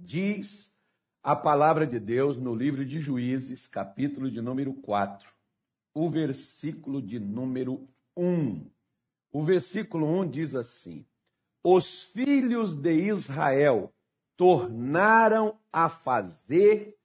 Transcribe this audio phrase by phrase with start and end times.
[0.00, 0.72] Diz
[1.24, 5.28] a palavra de Deus no livro de Juízes, capítulo de número 4,
[5.92, 7.84] o versículo de número
[8.16, 8.64] 1.
[9.32, 11.04] O versículo 1 diz assim:
[11.64, 13.92] Os filhos de Israel
[14.36, 16.96] tornaram a fazer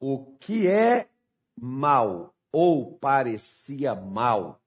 [0.00, 1.08] o que é
[1.56, 4.60] mal ou parecia mal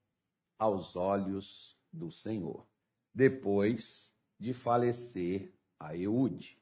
[0.58, 2.66] aos olhos do Senhor,
[3.12, 4.10] depois
[4.40, 6.57] de falecer a Eude.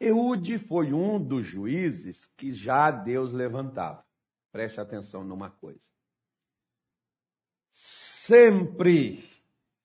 [0.00, 4.02] Eude foi um dos juízes que já Deus levantava.
[4.50, 5.86] Preste atenção numa coisa.
[7.70, 9.22] Sempre,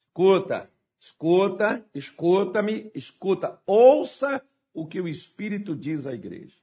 [0.08, 4.42] escuta, escuta, escuta-me, escuta, ouça
[4.74, 6.58] o que o Espírito diz à igreja.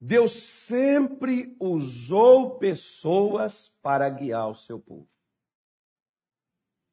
[0.00, 5.08] Deus sempre usou pessoas para guiar o seu povo.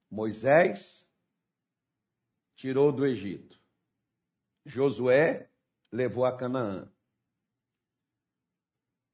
[0.09, 1.07] Moisés
[2.55, 3.64] tirou do Egito.
[4.65, 5.49] Josué
[5.91, 6.89] levou a Canaã.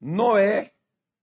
[0.00, 0.74] Noé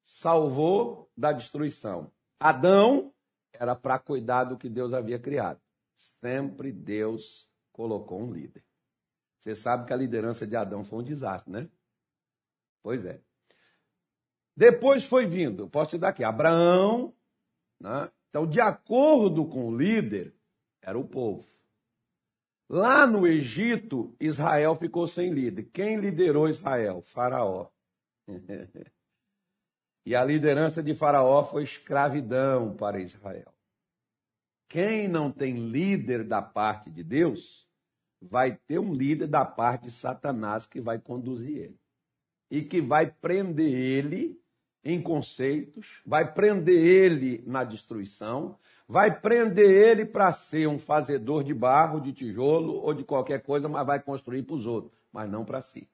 [0.06, 2.12] salvou da destruição.
[2.40, 3.14] Adão
[3.52, 5.60] era para cuidar do que Deus havia criado.
[5.94, 8.64] Sempre Deus colocou um líder.
[9.38, 11.70] Você sabe que a liderança de Adão foi um desastre, né?
[12.82, 13.22] Pois é.
[14.56, 17.14] Depois foi vindo, posso te dar aqui, Abraão.
[17.80, 18.12] Né?
[18.30, 20.36] Então, de acordo com o líder,
[20.82, 21.48] era o povo.
[22.70, 25.64] Lá no Egito, Israel ficou sem líder.
[25.74, 27.02] Quem liderou Israel?
[27.02, 27.68] Faraó.
[30.06, 33.52] e a liderança de Faraó foi escravidão para Israel.
[34.68, 37.68] Quem não tem líder da parte de Deus,
[38.22, 41.80] vai ter um líder da parte de Satanás que vai conduzir ele.
[42.52, 44.40] E que vai prender ele
[44.84, 48.58] em conceitos, vai prender ele na destruição,
[48.90, 53.70] vai prender ele para ser um fazedor de barro, de tijolo ou de qualquer coisa,
[53.70, 55.88] mas vai construir para os outros, mas não para si.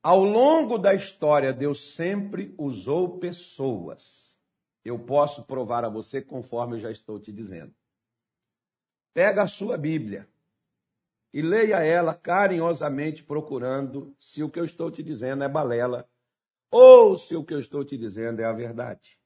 [0.00, 4.38] Ao longo da história, Deus sempre usou pessoas.
[4.84, 7.74] Eu posso provar a você conforme eu já estou te dizendo.
[9.12, 10.28] Pega a sua Bíblia
[11.34, 16.08] e leia ela carinhosamente, procurando se o que eu estou te dizendo é balela
[16.70, 19.19] ou se o que eu estou te dizendo é a verdade.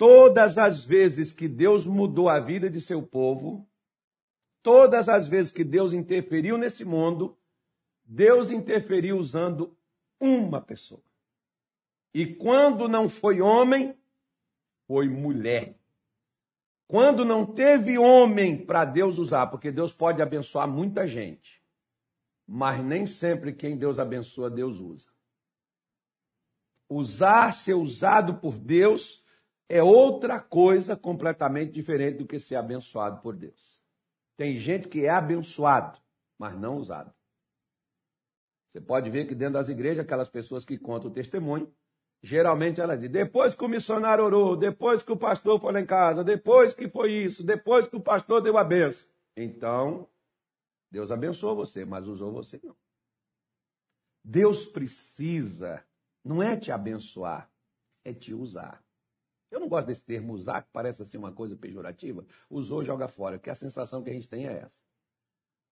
[0.00, 3.68] Todas as vezes que Deus mudou a vida de seu povo,
[4.62, 7.36] todas as vezes que Deus interferiu nesse mundo,
[8.02, 9.76] Deus interferiu usando
[10.18, 11.02] uma pessoa.
[12.14, 13.94] E quando não foi homem,
[14.86, 15.78] foi mulher.
[16.88, 21.62] Quando não teve homem para Deus usar, porque Deus pode abençoar muita gente,
[22.48, 25.10] mas nem sempre quem Deus abençoa, Deus usa
[26.88, 29.19] usar, ser usado por Deus
[29.70, 33.80] é outra coisa completamente diferente do que ser abençoado por Deus.
[34.36, 35.96] Tem gente que é abençoado,
[36.36, 37.14] mas não usado.
[38.66, 41.72] Você pode ver que dentro das igrejas, aquelas pessoas que contam o testemunho,
[42.20, 45.86] geralmente elas dizem, depois que o missionário orou, depois que o pastor foi lá em
[45.86, 49.08] casa, depois que foi isso, depois que o pastor deu a benção.
[49.36, 50.08] Então,
[50.90, 52.76] Deus abençoou você, mas usou você não.
[54.24, 55.84] Deus precisa
[56.24, 57.48] não é te abençoar,
[58.04, 58.84] é te usar.
[59.50, 62.24] Eu não gosto desse termo usar, que parece assim uma coisa pejorativa.
[62.48, 64.84] Usou, joga fora, porque a sensação que a gente tem é essa.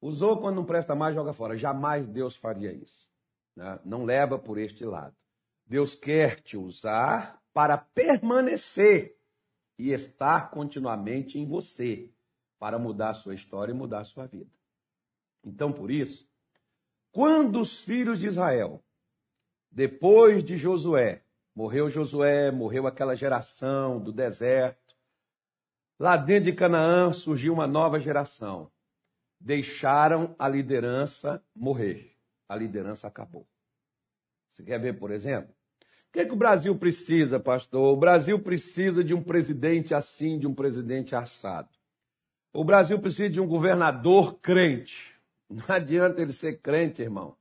[0.00, 1.56] Usou quando não presta mais, joga fora.
[1.56, 3.08] Jamais Deus faria isso.
[3.54, 3.78] Né?
[3.84, 5.16] Não leva por este lado.
[5.66, 9.16] Deus quer te usar para permanecer
[9.78, 12.10] e estar continuamente em você,
[12.58, 14.50] para mudar a sua história e mudar a sua vida.
[15.44, 16.28] Então, por isso,
[17.12, 18.82] quando os filhos de Israel
[19.70, 21.22] depois de Josué,
[21.58, 24.94] morreu Josué, morreu aquela geração do deserto.
[25.98, 28.70] Lá dentro de Canaã surgiu uma nova geração.
[29.40, 32.14] Deixaram a liderança morrer.
[32.48, 33.44] A liderança acabou.
[34.52, 35.52] Você quer ver, por exemplo?
[35.80, 37.92] O que, é que o Brasil precisa, pastor?
[37.92, 41.70] O Brasil precisa de um presidente assim, de um presidente assado.
[42.52, 45.12] O Brasil precisa de um governador crente.
[45.50, 47.36] Não adianta ele ser crente, irmão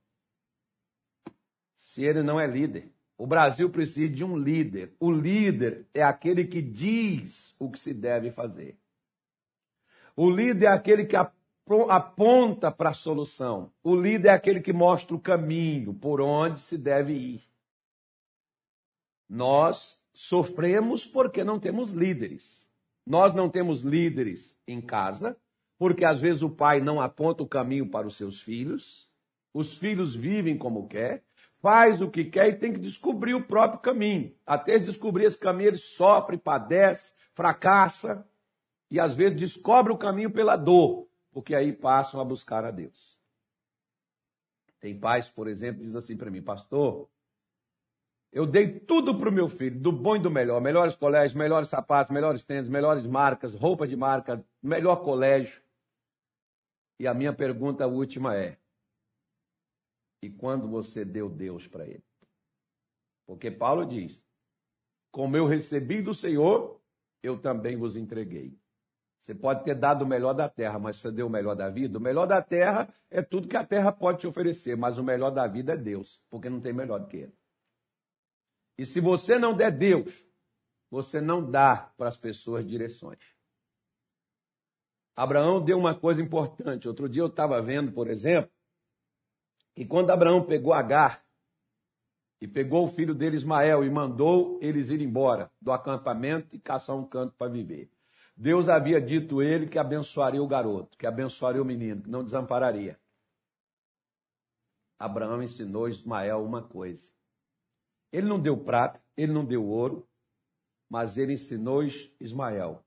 [1.97, 2.91] se ele não é líder.
[3.17, 4.93] O Brasil precisa de um líder.
[4.99, 8.77] O líder é aquele que diz o que se deve fazer.
[10.15, 13.71] O líder é aquele que aponta para a solução.
[13.83, 17.43] O líder é aquele que mostra o caminho por onde se deve ir.
[19.27, 22.67] Nós sofremos porque não temos líderes.
[23.05, 25.35] Nós não temos líderes em casa,
[25.77, 29.09] porque às vezes o pai não aponta o caminho para os seus filhos.
[29.53, 31.23] Os filhos vivem como quer
[31.61, 34.35] faz o que quer e tem que descobrir o próprio caminho.
[34.45, 38.27] Até descobrir esse caminho, ele sofre, padece, fracassa
[38.89, 43.17] e às vezes descobre o caminho pela dor, porque aí passam a buscar a Deus.
[44.79, 47.09] Tem pais, por exemplo, dizem assim para mim, pastor,
[48.31, 50.61] eu dei tudo para o meu filho, do bom e do melhor.
[50.61, 55.61] Melhores colégios, melhores sapatos, melhores tênis, melhores marcas, roupa de marca, melhor colégio.
[56.99, 58.57] E a minha pergunta última é:
[60.21, 62.03] e quando você deu Deus para ele?
[63.25, 64.19] Porque Paulo diz:
[65.11, 66.81] como eu recebi do Senhor,
[67.23, 68.57] eu também vos entreguei.
[69.17, 71.97] Você pode ter dado o melhor da terra, mas você deu o melhor da vida?
[71.97, 75.31] O melhor da terra é tudo que a terra pode te oferecer, mas o melhor
[75.31, 77.33] da vida é Deus, porque não tem melhor do que ele.
[78.77, 80.23] E se você não der Deus,
[80.89, 83.19] você não dá para as pessoas direções.
[85.15, 86.87] Abraão deu uma coisa importante.
[86.87, 88.51] Outro dia eu estava vendo, por exemplo,
[89.77, 91.23] que quando Abraão pegou Agar
[92.41, 96.95] e pegou o filho dele Ismael e mandou eles ir embora do acampamento e caçar
[96.95, 97.87] um canto para viver.
[98.35, 102.99] Deus havia dito ele que abençoaria o garoto, que abençoaria o menino, que não desampararia.
[104.97, 107.11] Abraão ensinou Ismael uma coisa.
[108.11, 110.09] Ele não deu prata, ele não deu ouro,
[110.89, 111.83] mas ele ensinou
[112.19, 112.83] Ismael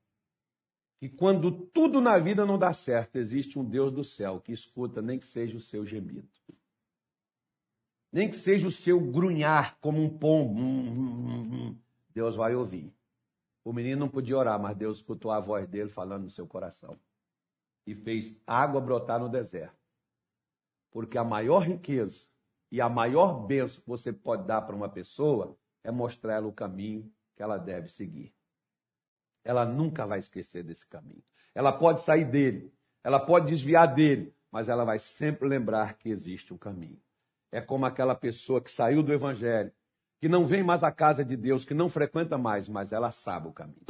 [1.01, 5.01] que quando tudo na vida não dá certo, existe um Deus do céu que escuta
[5.01, 6.29] nem que seja o seu gemido.
[8.13, 10.59] Nem que seja o seu grunhar como um pombo.
[10.59, 11.79] Hum, hum, hum,
[12.13, 12.93] Deus vai ouvir.
[13.65, 16.99] O menino não podia orar, mas Deus escutou a voz dele falando no seu coração.
[17.87, 19.79] E fez água brotar no deserto.
[20.91, 22.27] Porque a maior riqueza
[22.71, 26.53] e a maior benção que você pode dar para uma pessoa é mostrar ela o
[26.53, 28.35] caminho que ela deve seguir.
[29.45, 31.23] Ela nunca vai esquecer desse caminho.
[31.55, 32.73] Ela pode sair dele,
[33.03, 37.01] ela pode desviar dele, mas ela vai sempre lembrar que existe um caminho.
[37.53, 39.73] É como aquela pessoa que saiu do evangelho
[40.21, 43.49] que não vem mais à casa de Deus, que não frequenta mais, mas ela sabe
[43.49, 43.87] o caminho.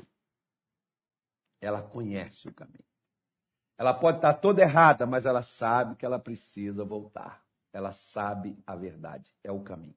[1.61, 2.85] Ela conhece o caminho.
[3.77, 7.45] Ela pode estar toda errada, mas ela sabe que ela precisa voltar.
[7.73, 9.97] Ela sabe a verdade, é o caminho.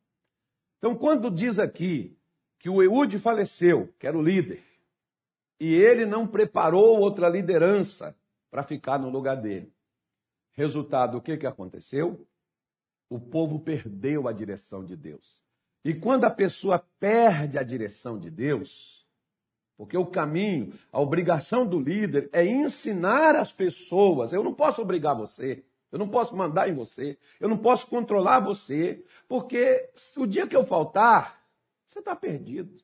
[0.79, 2.17] Então, quando diz aqui
[2.57, 4.63] que o Eude faleceu, que era o líder,
[5.59, 8.15] e ele não preparou outra liderança
[8.49, 9.71] para ficar no lugar dele.
[10.53, 12.27] Resultado, o que, que aconteceu?
[13.13, 15.39] O povo perdeu a direção de Deus.
[15.85, 19.07] E quando a pessoa perde a direção de Deus,
[19.77, 24.33] porque o caminho, a obrigação do líder é ensinar as pessoas.
[24.33, 28.39] Eu não posso obrigar você, eu não posso mandar em você, eu não posso controlar
[28.39, 31.47] você, porque o dia que eu faltar,
[31.85, 32.81] você está perdido.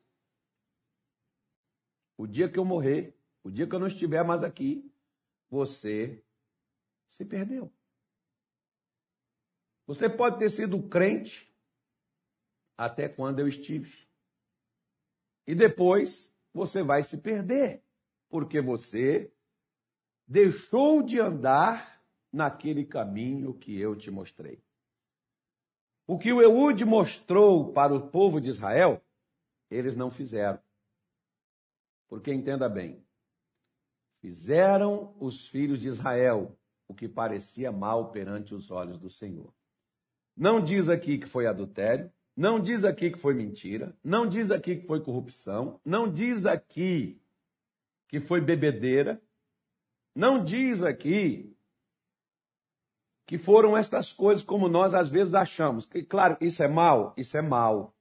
[2.16, 4.88] O dia que eu morrer, o dia que eu não estiver mais aqui,
[5.50, 6.22] você
[7.08, 7.72] se perdeu.
[9.90, 11.52] Você pode ter sido crente
[12.78, 14.06] até quando eu estive.
[15.48, 17.82] E depois você vai se perder,
[18.28, 19.34] porque você
[20.28, 22.00] deixou de andar
[22.32, 24.62] naquele caminho que eu te mostrei.
[26.06, 29.02] O que o Eude mostrou para o povo de Israel,
[29.68, 30.62] eles não fizeram.
[32.06, 33.04] Porque entenda bem,
[34.20, 36.56] fizeram os filhos de Israel
[36.86, 39.52] o que parecia mal perante os olhos do Senhor.
[40.40, 44.76] Não diz aqui que foi adultério, não diz aqui que foi mentira, não diz aqui
[44.76, 47.20] que foi corrupção, não diz aqui
[48.08, 49.22] que foi bebedeira,
[50.14, 51.54] não diz aqui
[53.26, 55.86] que foram estas coisas como nós às vezes achamos.
[55.94, 57.94] E claro, isso é mal, isso é mal.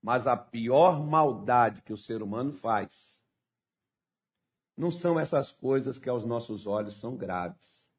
[0.00, 3.20] Mas a pior maldade que o ser humano faz
[4.76, 7.90] não são essas coisas que aos nossos olhos são graves.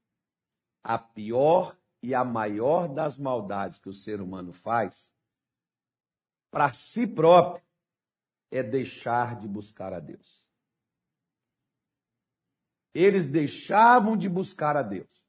[0.81, 5.11] A pior e a maior das maldades que o ser humano faz
[6.51, 7.63] para si próprio
[8.51, 10.45] é deixar de buscar a Deus.
[12.93, 15.25] Eles deixavam de buscar a Deus.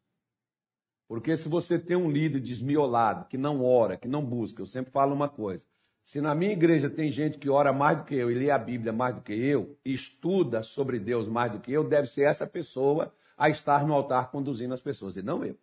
[1.09, 4.93] Porque se você tem um líder desmiolado, que não ora, que não busca, eu sempre
[4.93, 5.65] falo uma coisa.
[6.05, 8.59] Se na minha igreja tem gente que ora mais do que eu e lê a
[8.59, 12.29] Bíblia mais do que eu, e estuda sobre Deus mais do que eu, deve ser
[12.29, 15.59] essa pessoa a estar no altar conduzindo as pessoas, e não eu.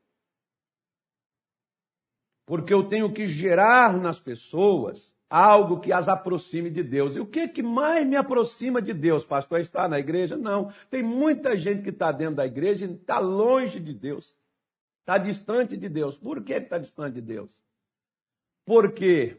[2.45, 7.15] Porque eu tenho que gerar nas pessoas algo que as aproxime de Deus.
[7.15, 9.57] E o que, que mais me aproxima de Deus, pastor?
[9.57, 10.37] É estar na igreja?
[10.37, 10.71] Não.
[10.91, 14.35] Tem muita gente que está dentro da igreja e está longe de Deus.
[14.99, 16.17] Está distante de Deus.
[16.17, 17.51] Por que está distante de Deus?
[18.65, 19.37] Porque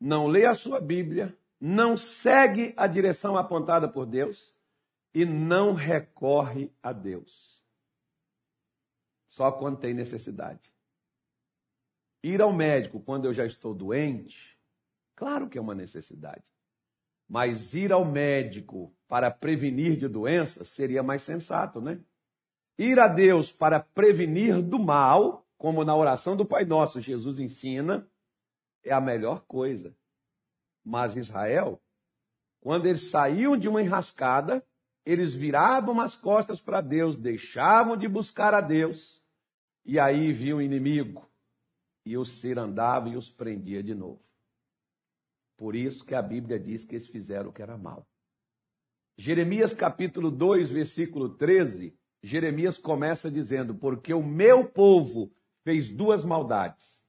[0.00, 4.54] não lê a sua Bíblia, não segue a direção apontada por Deus
[5.12, 7.62] e não recorre a Deus.
[9.28, 10.73] Só quando tem necessidade.
[12.24, 14.54] Ir ao médico quando eu já estou doente
[15.16, 16.42] Claro que é uma necessidade.
[17.28, 22.00] Mas ir ao médico para prevenir de doenças seria mais sensato, né?
[22.76, 28.06] Ir a Deus para prevenir do mal como na oração do Pai Nosso, Jesus ensina,
[28.82, 29.96] é a melhor coisa.
[30.84, 31.80] Mas Israel,
[32.60, 34.66] quando eles saíam de uma enrascada,
[35.06, 39.22] eles viravam as costas para Deus, deixavam de buscar a Deus,
[39.84, 41.26] e aí viam o inimigo,
[42.04, 44.22] e os cirandava e os prendia de novo.
[45.56, 48.06] Por isso que a Bíblia diz que eles fizeram o que era mal.
[49.16, 55.32] Jeremias capítulo 2, versículo 13, Jeremias começa dizendo: Porque o meu povo
[55.62, 57.02] fez duas maldades,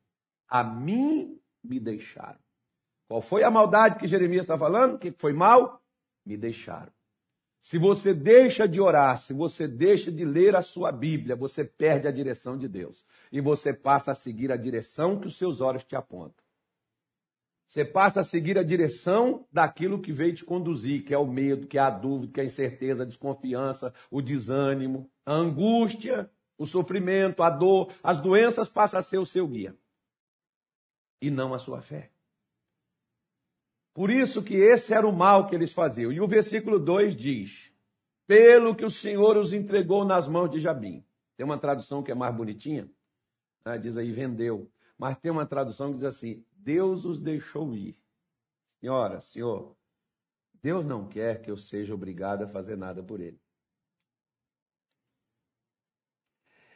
[0.48, 2.40] a mim me deixaram.
[3.08, 4.96] Qual foi a maldade que Jeremias está falando?
[4.96, 5.84] O que foi mal?
[6.26, 6.92] Me deixaram.
[7.66, 12.08] Se você deixa de orar, se você deixa de ler a sua Bíblia, você perde
[12.08, 13.04] a direção de Deus.
[13.32, 16.46] E você passa a seguir a direção que os seus olhos te apontam.
[17.66, 21.66] Você passa a seguir a direção daquilo que veio te conduzir, que é o medo,
[21.66, 26.30] que é a dúvida, que é a incerteza, a desconfiança, o desânimo, a angústia,
[26.60, 29.76] o sofrimento, a dor, as doenças passam a ser o seu guia.
[31.20, 32.12] E não a sua fé.
[33.96, 36.12] Por isso que esse era o mal que eles faziam.
[36.12, 37.72] E o versículo 2 diz:
[38.28, 41.02] Pelo que o Senhor os entregou nas mãos de Jabim.
[41.38, 42.92] Tem uma tradução que é mais bonitinha,
[43.66, 43.78] né?
[43.78, 44.70] diz aí vendeu.
[44.98, 47.98] Mas tem uma tradução que diz assim: Deus os deixou ir.
[48.82, 49.74] Senhora, senhor,
[50.62, 53.40] Deus não quer que eu seja obrigado a fazer nada por ele.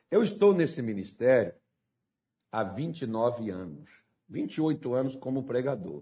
[0.09, 1.53] Eu estou nesse ministério
[2.49, 6.01] há 29 anos, 28 anos como pregador.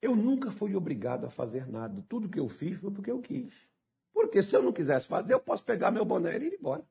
[0.00, 2.04] Eu nunca fui obrigado a fazer nada.
[2.08, 3.68] Tudo que eu fiz foi porque eu quis.
[4.12, 6.86] Porque se eu não quisesse fazer, eu posso pegar meu boné e ir embora.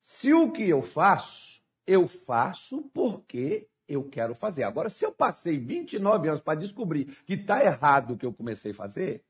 [0.00, 4.62] Se o que eu faço, eu faço porque eu quero fazer.
[4.64, 8.72] Agora, se eu passei 29 anos para descobrir que está errado o que eu comecei
[8.72, 9.24] a fazer,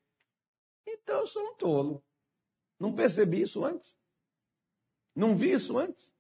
[0.87, 2.05] então eu sou um tolo.
[2.79, 3.97] Não percebi isso antes.
[5.15, 6.15] Não vi isso antes.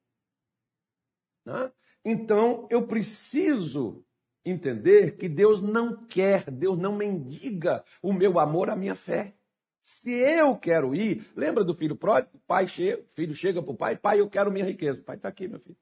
[1.44, 1.72] Né?
[2.04, 4.05] Então, eu preciso
[4.46, 9.34] entender que Deus não quer, Deus não mendiga o meu amor, a minha fé.
[9.82, 12.38] Se eu quero ir, lembra do filho pródigo?
[12.46, 15.00] Pai chega, filho chega para o pai, pai, eu quero minha riqueza.
[15.00, 15.76] O pai está aqui, meu filho.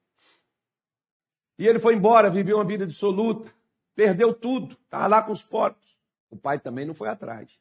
[1.59, 3.53] E ele foi embora, viveu uma vida dissoluta,
[3.95, 5.97] perdeu tudo, estava lá com os porcos.
[6.31, 7.59] O pai também não foi atrás.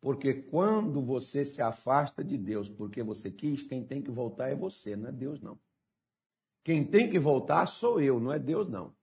[0.00, 4.54] Porque quando você se afasta de Deus porque você quis, quem tem que voltar é
[4.54, 5.58] você, não é Deus não.
[6.62, 8.94] Quem tem que voltar sou eu, não é Deus não.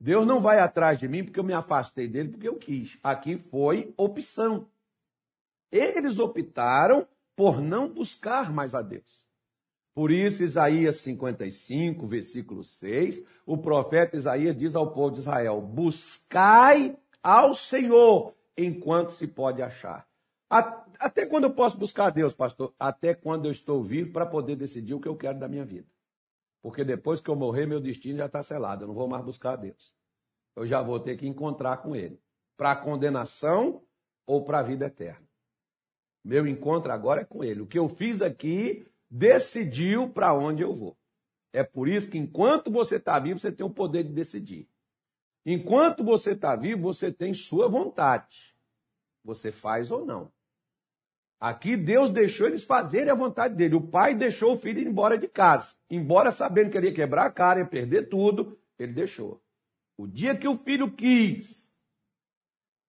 [0.00, 2.98] Deus não vai atrás de mim porque eu me afastei dele porque eu quis.
[3.02, 4.68] Aqui foi opção.
[5.70, 9.26] Eles optaram por não buscar mais a Deus.
[9.94, 16.96] Por isso, Isaías 55, versículo 6, o profeta Isaías diz ao povo de Israel: Buscai
[17.20, 20.06] ao Senhor enquanto se pode achar.
[20.48, 22.72] Até quando eu posso buscar a Deus, pastor?
[22.78, 25.86] Até quando eu estou vivo para poder decidir o que eu quero da minha vida.
[26.62, 28.84] Porque depois que eu morrer, meu destino já está selado.
[28.84, 29.94] Eu não vou mais buscar a Deus.
[30.56, 32.20] Eu já vou ter que encontrar com Ele.
[32.56, 33.82] Para a condenação
[34.26, 35.26] ou para a vida eterna.
[36.24, 37.62] Meu encontro agora é com Ele.
[37.62, 40.96] O que eu fiz aqui decidiu para onde eu vou.
[41.52, 44.68] É por isso que enquanto você está vivo, você tem o poder de decidir.
[45.46, 48.54] Enquanto você está vivo, você tem sua vontade.
[49.24, 50.30] Você faz ou não.
[51.40, 53.76] Aqui Deus deixou eles fazerem a vontade dele.
[53.76, 55.76] O pai deixou o filho ir embora de casa.
[55.88, 59.40] Embora sabendo que ele ia quebrar a cara, ia perder tudo, ele deixou.
[59.96, 61.70] O dia que o filho quis,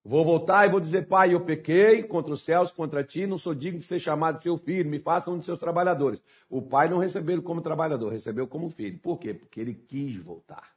[0.04, 3.54] vou voltar e vou dizer, pai, eu pequei contra os céus, contra ti, não sou
[3.54, 6.20] digno de ser chamado de seu filho, me faça um de seus trabalhadores.
[6.50, 9.00] O pai não recebeu ele como trabalhador, recebeu como filho.
[9.00, 9.32] Por quê?
[9.32, 10.76] Porque ele quis voltar.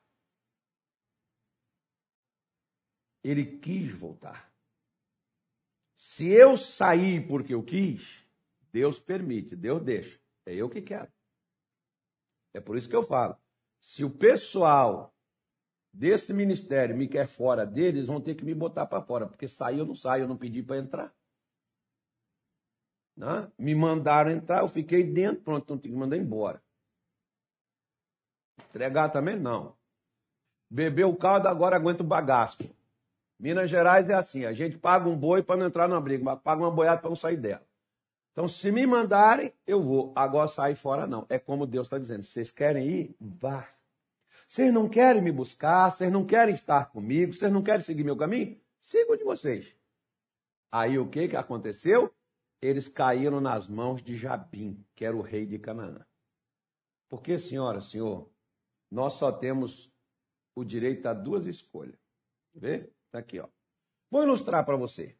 [3.24, 4.51] Ele quis voltar.
[6.02, 8.26] Se eu sair porque eu quis,
[8.72, 10.18] Deus permite, Deus deixa.
[10.44, 11.08] É eu que quero.
[12.52, 13.36] É por isso que eu falo.
[13.80, 15.14] Se o pessoal
[15.92, 19.78] desse ministério me quer fora deles, vão ter que me botar para fora, porque sair
[19.78, 21.14] eu não saio, eu não pedi para entrar.
[23.16, 23.48] Né?
[23.56, 26.60] Me mandaram entrar, eu fiquei dentro, pronto, então tem que mandar embora.
[28.70, 29.76] Entregar também não.
[30.68, 32.58] Bebeu o caldo, agora aguenta o bagaço.
[33.42, 36.40] Minas Gerais é assim: a gente paga um boi para não entrar numa briga, mas
[36.40, 37.66] paga uma boiada para não sair dela.
[38.30, 40.12] Então, se me mandarem, eu vou.
[40.14, 41.26] Agora sair fora, não.
[41.28, 43.16] É como Deus está dizendo: vocês querem ir?
[43.20, 43.68] Vá.
[44.46, 48.16] Vocês não querem me buscar, vocês não querem estar comigo, vocês não querem seguir meu
[48.16, 48.60] caminho?
[48.80, 49.74] Sigam de vocês.
[50.70, 52.14] Aí o que, que aconteceu?
[52.60, 56.06] Eles caíram nas mãos de Jabim, que era o rei de Canaã.
[57.08, 58.30] Porque, senhora, senhor,
[58.88, 59.90] nós só temos
[60.54, 61.98] o direito a duas escolhas.
[62.54, 62.88] Vê?
[63.12, 63.46] Está aqui, ó.
[64.10, 65.14] Vou ilustrar para você.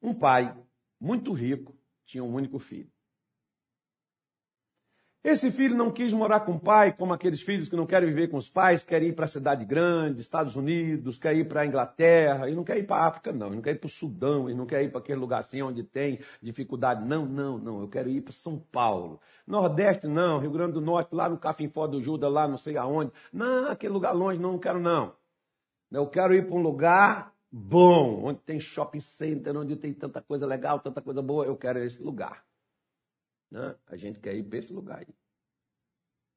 [0.00, 0.56] Um pai
[0.98, 1.76] muito rico
[2.06, 2.90] tinha um único filho.
[5.22, 8.28] Esse filho não quis morar com o pai, como aqueles filhos que não querem viver
[8.28, 11.66] com os pais, querem ir para a cidade grande, Estados Unidos, querem ir para a
[11.66, 14.48] Inglaterra, e não quer ir para a África, não, não quer ir para o Sudão,
[14.48, 17.04] e não quer ir para aquele lugar assim onde tem dificuldade.
[17.04, 19.20] Não, não, não, eu quero ir para São Paulo.
[19.46, 23.12] Nordeste, não, Rio Grande do Norte, lá no Cafimfó do Judas, lá não sei aonde.
[23.30, 25.14] Não, aquele lugar longe, não, não quero não.
[25.90, 30.46] Eu quero ir para um lugar bom, onde tem shopping center, onde tem tanta coisa
[30.46, 32.44] legal, tanta coisa boa, eu quero esse lugar.
[33.50, 33.74] Né?
[33.86, 35.14] A gente quer ir para esse lugar aí.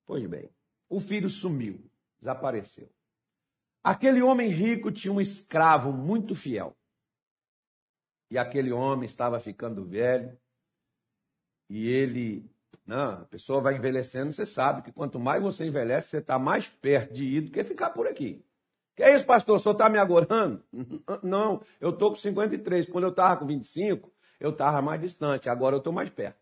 [0.06, 0.50] Pois bem,
[0.90, 1.84] o filho sumiu,
[2.20, 2.90] desapareceu.
[3.84, 6.76] Aquele homem rico tinha um escravo muito fiel.
[8.30, 10.38] E aquele homem estava ficando velho.
[11.70, 12.50] E ele,
[12.86, 16.38] não, né, a pessoa vai envelhecendo, você sabe que quanto mais você envelhece, você está
[16.38, 18.46] mais perto de ir do que ficar por aqui.
[18.96, 19.56] Que é isso, pastor?
[19.56, 20.64] O senhor está me agorando?
[21.24, 22.90] Não, eu estou com 53.
[22.90, 25.50] Quando eu estava com 25, eu estava mais distante.
[25.50, 26.40] Agora eu estou mais perto.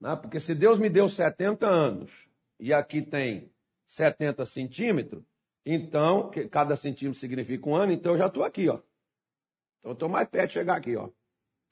[0.00, 0.16] Né?
[0.16, 2.10] Porque se Deus me deu 70 anos
[2.58, 3.52] e aqui tem
[3.86, 5.24] 70 centímetros,
[5.64, 8.80] então, cada centímetro significa um ano, então eu já estou aqui, ó.
[9.78, 11.08] Então eu estou mais perto de chegar aqui, ó.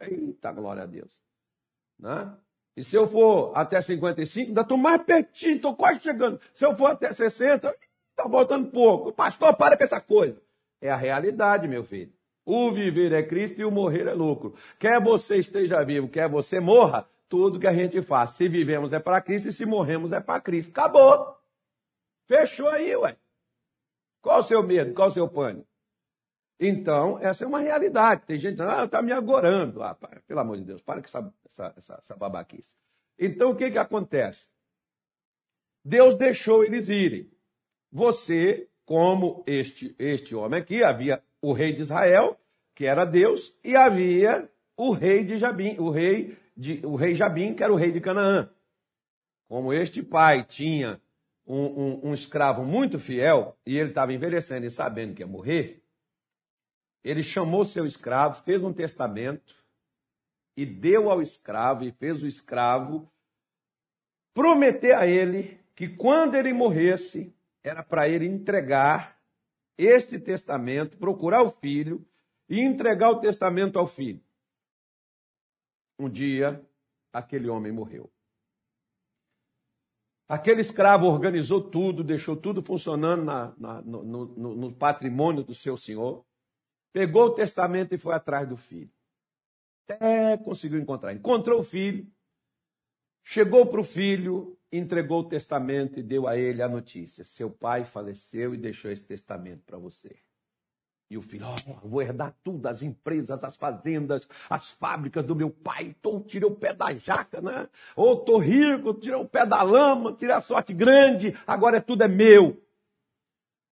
[0.00, 1.12] Eita, glória a Deus.
[1.98, 2.36] Né?
[2.76, 6.40] E se eu for até 55, ainda estou mais pertinho, estou quase chegando.
[6.54, 7.76] Se eu for até 60,
[8.20, 9.12] está voltando pouco.
[9.12, 10.40] Pastor, para com essa coisa.
[10.80, 12.12] É a realidade, meu filho.
[12.44, 14.54] O viver é Cristo e o morrer é lucro.
[14.78, 18.30] Quer você esteja vivo, quer você morra, tudo que a gente faz.
[18.30, 20.70] Se vivemos é para Cristo e se morremos é para Cristo.
[20.70, 21.36] Acabou.
[22.26, 23.16] Fechou aí, ué.
[24.22, 24.94] Qual o seu medo?
[24.94, 25.66] Qual o seu pânico?
[26.58, 28.26] Então, essa é uma realidade.
[28.26, 29.82] Tem gente que ah, está me agorando.
[29.82, 29.96] Ah,
[30.26, 32.76] pelo amor de Deus, para com essa, essa, essa, essa babaquice.
[33.18, 34.48] Então, o que, que acontece?
[35.84, 37.30] Deus deixou eles irem.
[37.92, 42.38] Você, como este, este homem aqui, havia o rei de Israel,
[42.74, 47.54] que era Deus, e havia o rei de Jabim, o rei de, o rei Jabim,
[47.54, 48.50] que era o rei de Canaã.
[49.48, 51.00] Como este pai tinha
[51.46, 55.82] um, um, um escravo muito fiel e ele estava envelhecendo e sabendo que ia morrer,
[57.02, 59.54] ele chamou seu escravo, fez um testamento
[60.56, 63.10] e deu ao escravo e fez o escravo
[64.34, 69.20] prometer a ele que quando ele morresse, era para ele entregar
[69.76, 72.06] este testamento, procurar o filho
[72.48, 74.22] e entregar o testamento ao filho.
[75.98, 76.64] Um dia,
[77.12, 78.10] aquele homem morreu.
[80.28, 85.76] Aquele escravo organizou tudo, deixou tudo funcionando na, na, no, no, no patrimônio do seu
[85.76, 86.24] senhor,
[86.92, 88.92] pegou o testamento e foi atrás do filho.
[89.88, 91.12] Até conseguiu encontrar.
[91.12, 92.06] Encontrou o filho,
[93.24, 97.84] chegou para o filho, entregou o testamento e deu a ele a notícia: seu pai
[97.84, 100.16] faleceu e deixou esse testamento para você.
[101.10, 105.50] E o filho, oh, vou herdar tudo, as empresas, as fazendas, as fábricas do meu
[105.50, 105.86] pai.
[105.98, 107.68] Então, tirei o pé da jaca, né?
[107.96, 111.80] Ou oh, tô rico, tirei o pé da lama, tirei a sorte grande, agora é
[111.80, 112.62] tudo é meu.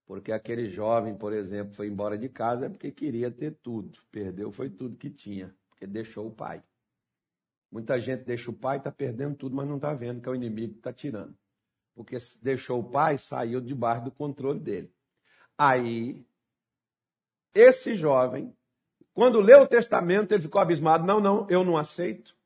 [0.05, 4.01] Porque aquele jovem, por exemplo, foi embora de casa é porque queria ter tudo.
[4.11, 6.61] Perdeu foi tudo que tinha, porque deixou o pai.
[7.71, 10.35] Muita gente deixa o pai, está perdendo tudo, mas não está vendo que é o
[10.35, 11.37] inimigo que está tirando.
[11.95, 14.93] Porque deixou o pai, saiu debaixo do controle dele.
[15.57, 16.25] Aí
[17.55, 18.55] esse jovem,
[19.13, 22.37] quando leu o testamento, ele ficou abismado: não, não, eu não aceito.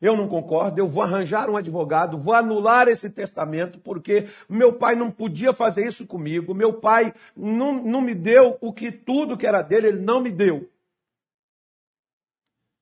[0.00, 4.96] Eu não concordo, eu vou arranjar um advogado, vou anular esse testamento, porque meu pai
[4.96, 9.46] não podia fazer isso comigo, meu pai não, não me deu o que tudo que
[9.46, 10.68] era dele, ele não me deu.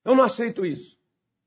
[0.03, 1.00] Eu não aceito isso.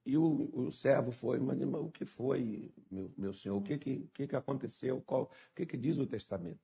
[0.05, 3.57] E o, o servo foi, mas, o que foi, meu, meu senhor?
[3.57, 5.01] O que, que, que, que aconteceu?
[5.05, 6.59] Qual, o que, que diz o testamento?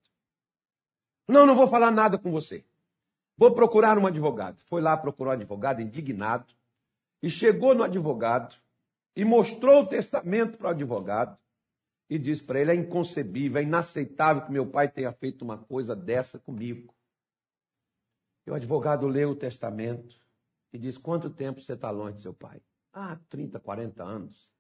[1.28, 2.66] Não, não vou falar nada com você.
[3.38, 4.60] Vou procurar um advogado.
[4.66, 6.54] Foi lá, procurou um advogado, indignado,
[7.22, 8.56] e chegou no advogado
[9.16, 11.38] e mostrou o testamento para o advogado
[12.10, 15.96] e disse para ele: é inconcebível, é inaceitável que meu pai tenha feito uma coisa
[15.96, 16.94] dessa comigo.
[18.46, 20.16] E o advogado leu o testamento
[20.74, 22.62] e diz: quanto tempo você está longe de seu pai?
[22.94, 24.52] Ah, 30, 40 anos.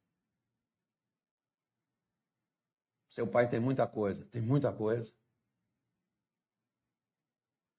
[3.10, 5.12] Seu pai tem muita coisa, tem muita coisa.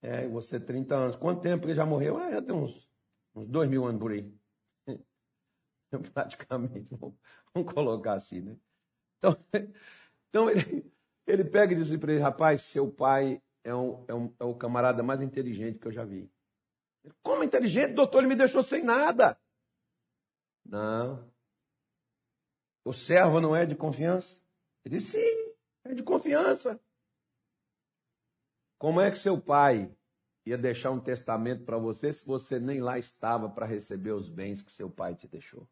[0.03, 1.17] É, você 30 anos.
[1.17, 2.17] Quanto tempo ele já morreu?
[2.19, 2.89] Ah, já tem uns,
[3.35, 4.33] uns dois mil anos por aí.
[6.13, 6.89] Praticamente,
[7.55, 8.57] vamos colocar assim, né?
[9.19, 9.37] Então,
[10.29, 10.91] então ele,
[11.27, 14.55] ele pega e diz para ele, rapaz, seu pai é, um, é, um, é o
[14.55, 16.31] camarada mais inteligente que eu já vi.
[17.23, 18.19] Como inteligente, doutor?
[18.21, 19.39] Ele me deixou sem nada.
[20.65, 21.31] Não.
[22.85, 24.41] O servo não é de confiança?
[24.85, 26.81] Ele disse, sim, é de confiança.
[28.79, 29.95] Como é que seu pai
[30.47, 34.63] ia deixar um testamento para você se você nem lá estava para receber os bens
[34.63, 35.69] que seu pai te deixou?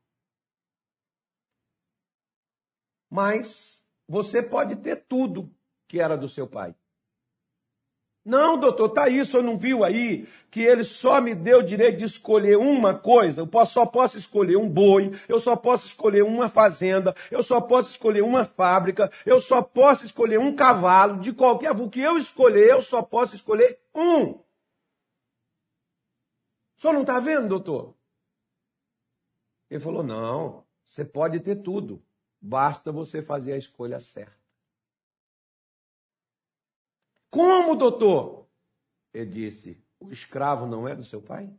[3.10, 5.50] Mas você pode ter tudo
[5.88, 6.76] que era do seu pai.
[8.28, 11.96] Não, doutor, tá isso, eu não viu aí que ele só me deu o direito
[11.96, 13.40] de escolher uma coisa.
[13.40, 17.90] Eu só posso escolher um boi, eu só posso escolher uma fazenda, eu só posso
[17.90, 22.68] escolher uma fábrica, eu só posso escolher um cavalo, de qualquer o que eu escolher,
[22.68, 24.38] eu só posso escolher um.
[26.76, 27.94] Senhor não está vendo, doutor?
[29.70, 32.04] Ele falou: não, você pode ter tudo,
[32.38, 34.47] basta você fazer a escolha certa.
[37.30, 38.48] Como, doutor?
[39.12, 41.52] Ele disse: O escravo não é do seu pai?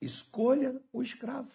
[0.00, 1.52] Escolha o escravo.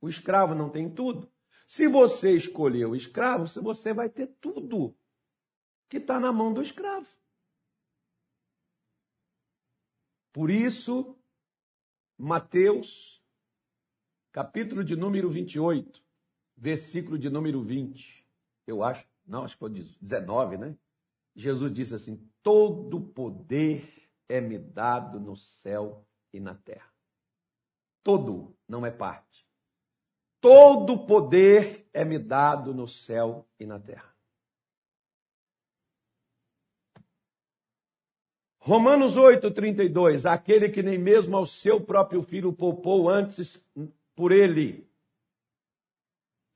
[0.00, 1.30] O escravo não tem tudo.
[1.66, 4.96] Se você escolher o escravo, você vai ter tudo
[5.88, 7.06] que está na mão do escravo.
[10.32, 11.16] Por isso,
[12.16, 13.22] Mateus,
[14.32, 16.02] capítulo de número 28,
[16.56, 18.26] versículo de número 20,
[18.66, 20.76] eu acho, não, acho que foi 19, né?
[21.34, 26.90] Jesus disse assim: Todo poder é me dado no céu e na terra.
[28.02, 29.46] Todo, não é parte.
[30.40, 34.10] Todo poder é me dado no céu e na terra.
[38.58, 40.26] Romanos 8, 32.
[40.26, 43.62] Aquele que nem mesmo ao seu próprio filho poupou antes
[44.14, 44.88] por ele,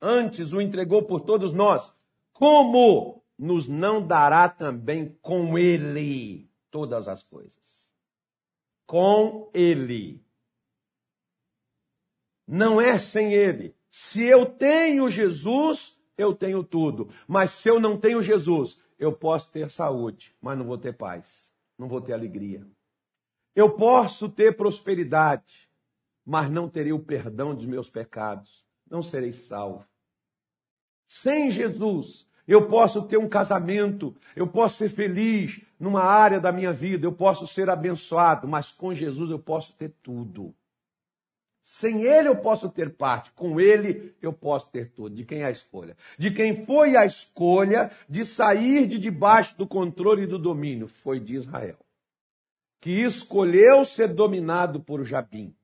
[0.01, 1.95] antes o entregou por todos nós.
[2.31, 7.53] Como nos não dará também com ele todas as coisas.
[8.85, 10.23] Com ele.
[12.47, 13.75] Não é sem ele.
[13.89, 17.09] Se eu tenho Jesus, eu tenho tudo.
[17.27, 21.49] Mas se eu não tenho Jesus, eu posso ter saúde, mas não vou ter paz,
[21.77, 22.65] não vou ter alegria.
[23.55, 25.69] Eu posso ter prosperidade,
[26.25, 29.85] mas não terei o perdão dos meus pecados, não serei salvo.
[31.07, 36.71] Sem Jesus, eu posso ter um casamento, eu posso ser feliz numa área da minha
[36.71, 40.53] vida, eu posso ser abençoado, mas com Jesus eu posso ter tudo.
[41.63, 45.15] Sem ele eu posso ter parte, com ele eu posso ter tudo.
[45.15, 45.97] De quem é a escolha?
[46.17, 50.87] De quem foi a escolha de sair de debaixo do controle e do domínio?
[50.87, 51.79] Foi de Israel,
[52.79, 55.55] que escolheu ser dominado por Jabim.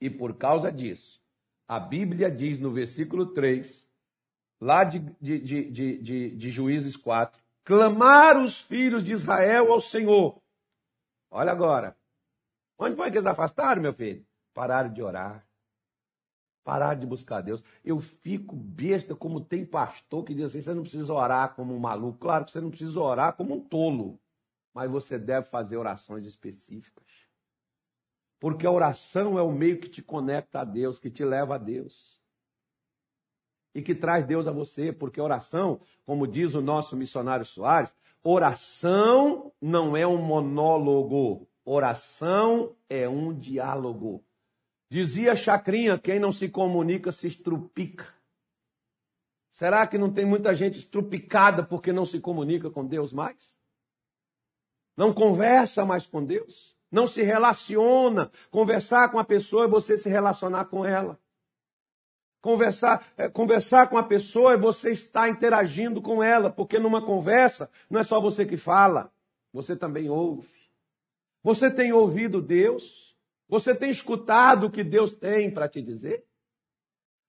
[0.00, 1.20] E por causa disso,
[1.66, 3.87] a Bíblia diz no versículo 3
[4.60, 10.40] lá de, de, de, de, de Juízes 4, clamar os filhos de Israel ao Senhor.
[11.30, 11.96] Olha agora.
[12.78, 14.24] Onde foi que eles afastaram, meu filho?
[14.54, 15.46] Pararam de orar.
[16.64, 17.62] Pararam de buscar Deus.
[17.84, 21.78] Eu fico besta como tem pastor que diz assim: você não precisa orar como um
[21.78, 22.18] maluco.
[22.18, 24.20] Claro que você não precisa orar como um tolo.
[24.74, 27.06] Mas você deve fazer orações específicas.
[28.38, 31.58] Porque a oração é o meio que te conecta a Deus, que te leva a
[31.58, 32.17] Deus
[33.78, 39.52] e que traz Deus a você, porque oração, como diz o nosso missionário Soares, oração
[39.62, 44.24] não é um monólogo, oração é um diálogo.
[44.90, 48.12] Dizia Chacrinha: quem não se comunica se estrupica.
[49.52, 53.56] Será que não tem muita gente estrupicada porque não se comunica com Deus mais?
[54.96, 56.76] Não conversa mais com Deus?
[56.90, 58.32] Não se relaciona?
[58.50, 61.16] Conversar com a pessoa é você se relacionar com ela.
[62.40, 67.68] Conversar, é, conversar com a pessoa é você estar interagindo com ela, porque numa conversa
[67.90, 69.12] não é só você que fala,
[69.52, 70.48] você também ouve.
[71.42, 73.16] Você tem ouvido Deus?
[73.48, 76.24] Você tem escutado o que Deus tem para te dizer?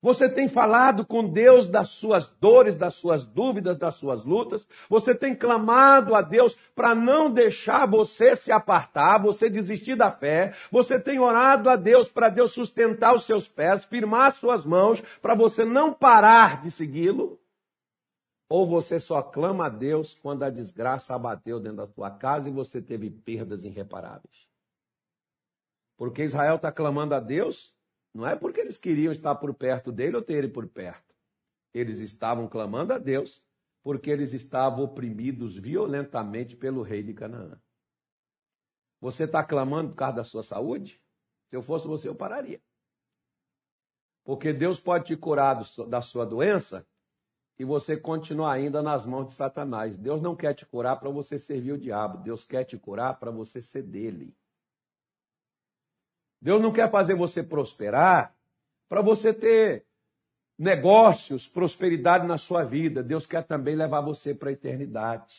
[0.02, 4.66] Você tem falado com Deus das suas dores, das suas dúvidas, das suas lutas.
[4.90, 10.54] Você tem clamado a Deus para não deixar você se apartar, você desistir da fé.
[10.72, 15.36] Você tem orado a Deus para Deus sustentar os seus pés, firmar suas mãos, para
[15.36, 17.38] você não parar de segui-lo.
[18.48, 22.54] Ou você só clama a Deus quando a desgraça abateu dentro da tua casa e
[22.54, 24.48] você teve perdas irreparáveis.
[25.98, 27.78] Porque Israel está clamando a Deus
[28.13, 31.15] não é porque eles queriam estar por perto dele ou ter ele por perto.
[31.74, 33.43] Eles estavam clamando a Deus
[33.84, 37.60] porque eles estavam oprimidos violentamente pelo rei de Canaã.
[39.00, 41.02] Você está clamando por causa da sua saúde?
[41.50, 42.62] Se eu fosse você, eu pararia.
[44.24, 46.86] Porque Deus pode te curar da sua doença
[47.58, 49.98] e você continuar ainda nas mãos de Satanás.
[49.98, 52.17] Deus não quer te curar para você servir o diabo.
[52.17, 54.36] Deus quer te curar para você ser dele.
[56.41, 58.36] Deus não quer fazer você prosperar
[58.88, 59.86] para você ter
[60.58, 63.04] negócios, prosperidade na sua vida.
[63.04, 65.34] Deus quer também levar você para a eternidade.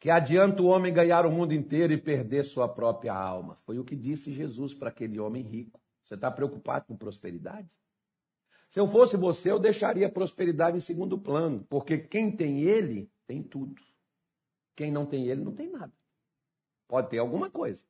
[0.00, 3.58] Que adianta o homem ganhar o mundo inteiro e perder sua própria alma.
[3.64, 5.80] Foi o que disse Jesus para aquele homem rico.
[6.02, 7.70] Você está preocupado com prosperidade?
[8.68, 13.10] Se eu fosse você, eu deixaria a prosperidade em segundo plano, porque quem tem ele
[13.26, 13.80] tem tudo.
[14.74, 15.92] Quem não tem ele não tem nada.
[16.88, 17.82] Pode ter alguma coisa,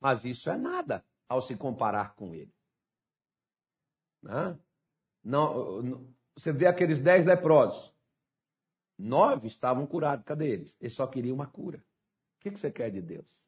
[0.00, 2.52] mas isso é nada ao se comparar com ele.
[4.22, 4.58] Não,
[5.82, 6.06] não,
[6.36, 7.94] você vê aqueles dez leprosos.
[8.98, 10.24] Nove estavam curados.
[10.24, 10.76] Cadê eles?
[10.80, 11.78] Eles só queriam uma cura.
[11.78, 13.44] O que você quer de Deus?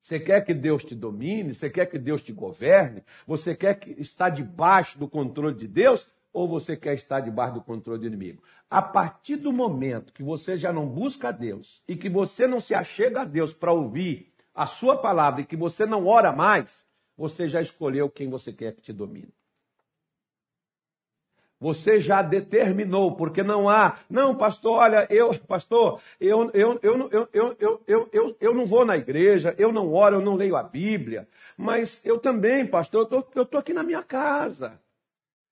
[0.00, 1.54] Você quer que Deus te domine?
[1.54, 3.02] Você quer que Deus te governe?
[3.26, 6.08] Você quer que estar debaixo do controle de Deus?
[6.32, 8.42] Ou você quer estar debaixo do controle do inimigo?
[8.70, 12.60] A partir do momento que você já não busca a Deus e que você não
[12.60, 16.85] se achega a Deus para ouvir a sua palavra e que você não ora mais,
[17.16, 19.32] você já escolheu quem você quer que te domine.
[21.58, 23.98] Você já determinou, porque não há.
[24.10, 28.66] Não, pastor, olha, eu, pastor, eu, eu, eu, eu, eu, eu, eu, eu, eu não
[28.66, 31.26] vou na igreja, eu não oro, eu não leio a Bíblia,
[31.56, 34.78] mas eu também, pastor, eu tô, estou tô aqui na minha casa.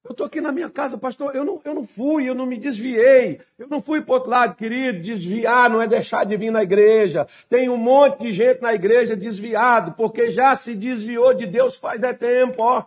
[0.04, 2.58] Eu estou aqui na minha casa, pastor, eu não, eu não fui, eu não me
[2.58, 3.40] desviei.
[3.58, 5.00] Eu não fui para outro lado, querido.
[5.00, 7.26] Desviar não é deixar de vir na igreja.
[7.48, 12.02] Tem um monte de gente na igreja desviado, porque já se desviou de Deus faz
[12.02, 12.84] é tempo, ó.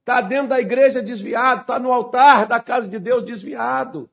[0.00, 4.08] Está dentro da igreja desviado, está no altar da casa de Deus desviado.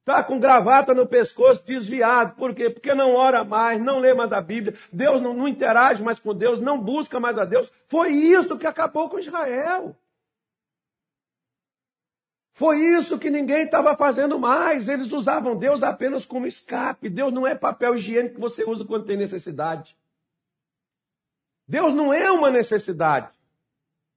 [0.00, 2.34] Está com gravata no pescoço desviado.
[2.34, 2.70] Por quê?
[2.70, 6.34] Porque não ora mais, não lê mais a Bíblia, Deus não, não interage mais com
[6.34, 7.70] Deus, não busca mais a Deus.
[7.88, 9.94] Foi isso que acabou com Israel.
[12.58, 14.88] Foi isso que ninguém estava fazendo mais.
[14.88, 17.08] Eles usavam Deus apenas como escape.
[17.08, 19.96] Deus não é papel higiênico que você usa quando tem necessidade.
[21.68, 23.32] Deus não é uma necessidade.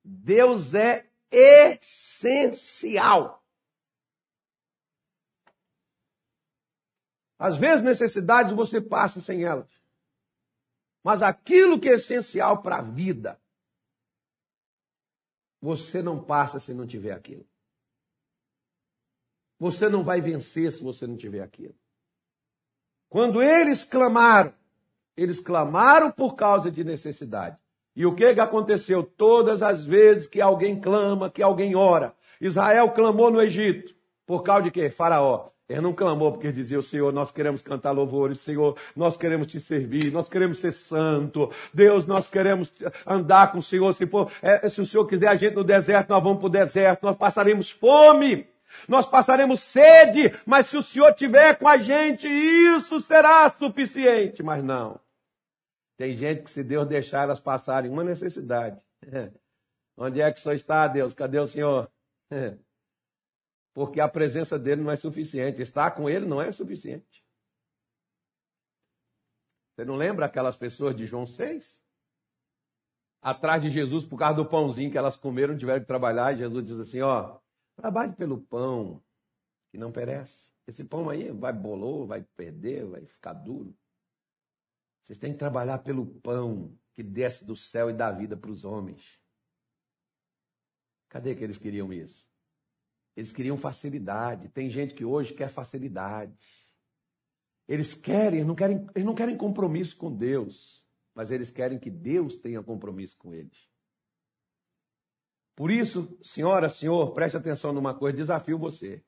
[0.03, 2.23] Deus é essencial.
[7.37, 9.69] Às vezes, necessidades você passa sem elas.
[11.03, 13.39] Mas aquilo que é essencial para a vida,
[15.61, 17.50] você não passa se não tiver aquilo.
[19.61, 21.75] Você não vai vencer se você não tiver aquilo.
[23.07, 24.51] Quando eles clamaram,
[25.15, 27.57] eles clamaram por causa de necessidade.
[27.95, 29.03] E o que, que aconteceu?
[29.03, 32.15] Todas as vezes que alguém clama, que alguém ora.
[32.41, 33.93] Israel clamou no Egito.
[34.25, 34.89] Por causa de quê?
[34.89, 35.49] Faraó.
[35.69, 39.59] Ele não clamou porque dizia, o Senhor, nós queremos cantar louvores, Senhor, nós queremos te
[39.59, 41.51] servir, nós queremos ser santo.
[41.71, 42.73] Deus, nós queremos
[43.05, 43.93] andar com o Senhor.
[43.93, 46.49] Se, for, é, se o Senhor quiser a gente no deserto, nós vamos para o
[46.49, 48.49] deserto, nós passaremos fome.
[48.87, 54.41] Nós passaremos sede, mas se o Senhor tiver com a gente, isso será suficiente.
[54.41, 54.99] Mas não.
[55.97, 58.81] Tem gente que, se Deus deixar elas passarem uma necessidade,
[59.95, 61.13] onde é que só está Deus?
[61.13, 61.91] Cadê o Senhor?
[63.73, 65.61] Porque a presença dele não é suficiente.
[65.61, 67.23] Estar com ele não é suficiente.
[69.73, 71.81] Você não lembra aquelas pessoas de João 6?
[73.21, 76.65] Atrás de Jesus, por causa do pãozinho que elas comeram, tiveram que trabalhar, e Jesus
[76.65, 77.39] diz assim: ó,
[77.81, 79.03] trabalhe pelo pão
[79.71, 80.53] que não perece.
[80.67, 83.75] Esse pão aí vai bolou, vai perder, vai ficar duro.
[85.03, 88.63] Vocês têm que trabalhar pelo pão que desce do céu e dá vida para os
[88.63, 89.19] homens.
[91.09, 92.29] Cadê que eles queriam isso?
[93.15, 94.47] Eles queriam facilidade.
[94.49, 96.37] Tem gente que hoje quer facilidade.
[97.67, 102.37] Eles querem, não querem, eles não querem compromisso com Deus, mas eles querem que Deus
[102.37, 103.70] tenha compromisso com eles.
[105.55, 109.03] Por isso, senhora, senhor, preste atenção numa coisa, desafio você.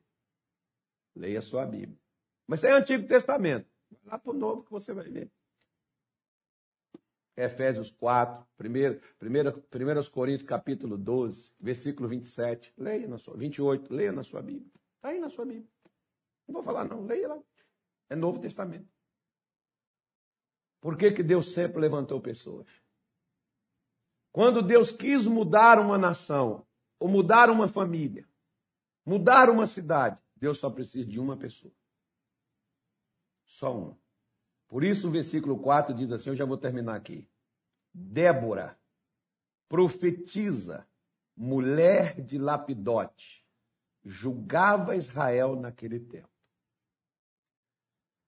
[1.14, 1.98] Leia sua Bíblia.
[2.46, 3.68] Mas isso é Antigo Testamento.
[3.90, 5.30] Vai lá para o Novo que você vai ver.
[7.36, 8.66] Efésios 4, 1,
[9.22, 12.72] 1, Coríntios capítulo 12, versículo 27.
[12.76, 14.70] Leia na sua, 28, leia na sua Bíblia.
[14.96, 15.68] Está aí na sua Bíblia.
[16.46, 17.42] Não vou falar não, leia lá.
[18.08, 18.88] É Novo Testamento.
[20.80, 22.68] Por que, que Deus sempre levantou pessoas?
[24.34, 26.66] Quando Deus quis mudar uma nação,
[26.98, 28.28] ou mudar uma família,
[29.06, 31.72] mudar uma cidade, Deus só precisa de uma pessoa.
[33.44, 33.98] Só uma.
[34.66, 37.30] Por isso o versículo 4 diz assim: eu já vou terminar aqui.
[37.94, 38.76] Débora
[39.68, 40.84] profetiza,
[41.36, 43.46] mulher de Lapidote,
[44.04, 46.28] julgava Israel naquele tempo.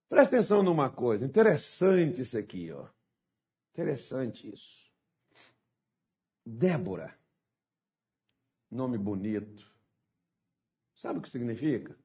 [0.09, 2.87] Presta atenção numa coisa, interessante isso aqui, ó.
[3.73, 4.86] Interessante isso.
[6.49, 7.13] Débora,
[8.71, 9.69] nome bonito.
[10.95, 11.99] Sabe o que significa?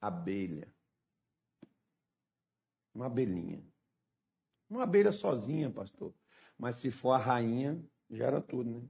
[0.00, 0.74] Abelha.
[2.94, 3.62] Uma abelhinha.
[4.70, 6.14] Uma abelha sozinha, pastor.
[6.56, 8.88] Mas se for a rainha, gera tudo, né?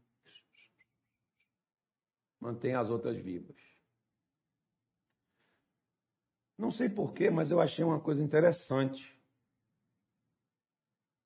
[2.38, 3.60] Mantém as outras vivas.
[6.56, 9.20] Não sei porquê, mas eu achei uma coisa interessante.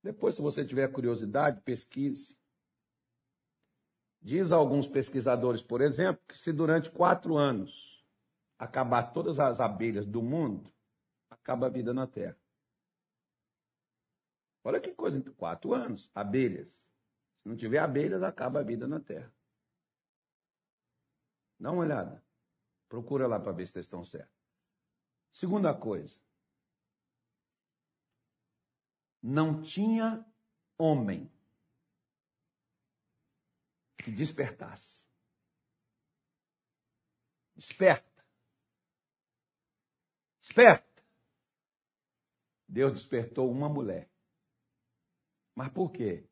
[0.02, 2.37] Depois, se você tiver curiosidade, pesquise.
[4.20, 8.04] Diz alguns pesquisadores, por exemplo, que se durante quatro anos
[8.58, 10.72] acabar todas as abelhas do mundo,
[11.30, 12.36] acaba a vida na Terra.
[14.64, 16.68] Olha que coisa, quatro anos, abelhas.
[16.68, 19.32] Se não tiver abelhas, acaba a vida na Terra.
[21.58, 22.22] Dá uma olhada.
[22.88, 24.36] Procura lá para ver se estão certos.
[25.32, 26.16] Segunda coisa.
[29.22, 30.24] Não tinha
[30.76, 31.30] homem
[34.08, 35.04] que despertasse.
[37.54, 38.24] Desperta.
[40.40, 41.02] Desperta.
[42.66, 44.08] Deus despertou uma mulher.
[45.54, 46.24] Mas por quê?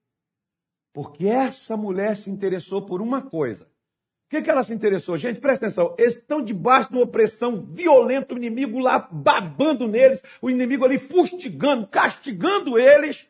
[0.92, 3.64] Porque essa mulher se interessou por uma coisa.
[3.64, 5.16] O que, que ela se interessou?
[5.16, 5.94] Gente, presta atenção.
[5.98, 10.98] Eles estão debaixo de uma opressão violenta, o inimigo lá babando neles, o inimigo ali
[10.98, 13.28] fustigando, castigando eles.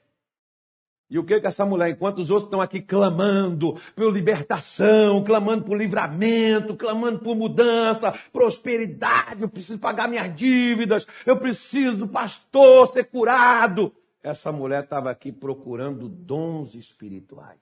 [1.09, 5.65] E o que que essa mulher, enquanto os outros estão aqui clamando por libertação, clamando
[5.65, 13.05] por livramento, clamando por mudança, prosperidade, eu preciso pagar minhas dívidas, eu preciso, pastor, ser
[13.05, 13.95] curado.
[14.21, 17.61] Essa mulher estava aqui procurando dons espirituais.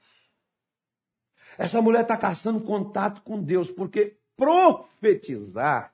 [1.58, 5.92] Essa mulher está caçando contato com Deus, porque profetizar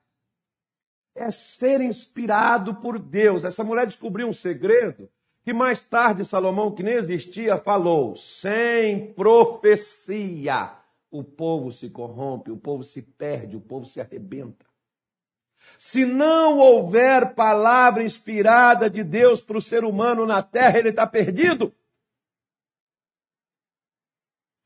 [1.17, 3.45] é ser inspirado por Deus.
[3.45, 5.11] Essa mulher descobriu um segredo
[5.51, 10.71] que mais tarde Salomão, que nem existia, falou: sem profecia,
[11.11, 14.65] o povo se corrompe, o povo se perde, o povo se arrebenta.
[15.77, 21.05] Se não houver palavra inspirada de Deus para o ser humano na terra, ele está
[21.05, 21.75] perdido.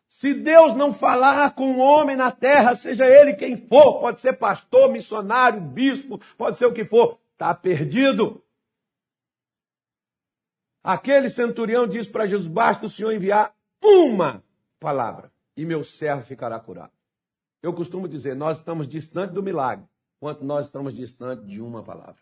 [0.07, 4.35] Se Deus não falar com o homem na terra, seja ele quem for, pode ser
[4.35, 8.44] pastor, missionário, bispo, pode ser o que for, está perdido.
[10.85, 14.45] Aquele centurião disse para Jesus: basta o Senhor enviar uma
[14.79, 16.93] palavra e meu servo ficará curado.
[17.63, 19.87] Eu costumo dizer: nós estamos distantes do milagre,
[20.21, 22.21] quanto nós estamos distantes de uma palavra.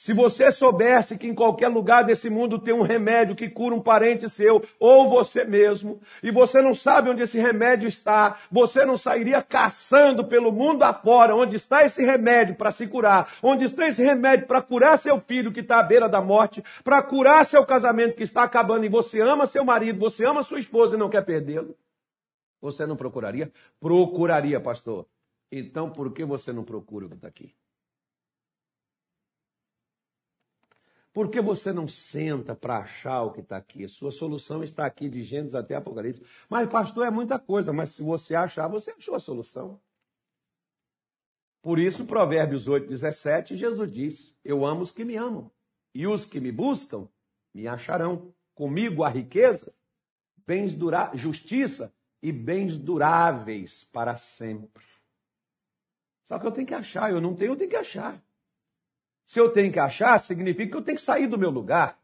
[0.00, 3.82] Se você soubesse que em qualquer lugar desse mundo tem um remédio que cura um
[3.82, 8.96] parente seu ou você mesmo, e você não sabe onde esse remédio está, você não
[8.96, 14.02] sairia caçando pelo mundo afora onde está esse remédio para se curar, onde está esse
[14.02, 18.16] remédio para curar seu filho que está à beira da morte, para curar seu casamento
[18.16, 21.26] que está acabando e você ama seu marido, você ama sua esposa e não quer
[21.26, 21.76] perdê-lo.
[22.62, 23.52] Você não procuraria?
[23.78, 25.04] Procuraria, pastor.
[25.52, 27.54] Então por que você não procura o que está aqui?
[31.12, 33.86] Por que você não senta para achar o que está aqui?
[33.88, 36.22] Sua solução está aqui de Gênesis até Apocalipse.
[36.48, 39.80] Mas, pastor, é muita coisa, mas se você achar, você achou a solução.
[41.60, 45.50] Por isso, Provérbios 8, 17, Jesus diz: Eu amo os que me amam,
[45.94, 47.08] e os que me buscam
[47.52, 48.32] me acharão.
[48.54, 49.72] Comigo há riquezas,
[50.46, 51.92] bens dura justiça
[52.22, 54.84] e bens duráveis para sempre.
[56.28, 58.22] Só que eu tenho que achar, eu não tenho, eu tenho que achar.
[59.30, 61.96] Se eu tenho que achar, significa que eu tenho que sair do meu lugar.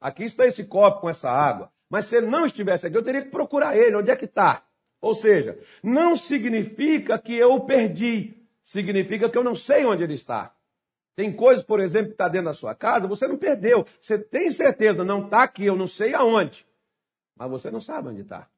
[0.00, 1.70] Aqui está esse copo com essa água.
[1.88, 3.94] Mas se ele não estivesse aqui, eu teria que procurar ele.
[3.94, 4.66] Onde é que está?
[5.00, 8.44] Ou seja, não significa que eu o perdi.
[8.64, 10.56] Significa que eu não sei onde ele está.
[11.14, 13.86] Tem coisas, por exemplo, que está dentro da sua casa, você não perdeu.
[14.00, 16.66] Você tem certeza, não está aqui, eu não sei aonde.
[17.36, 18.50] Mas você não sabe onde está.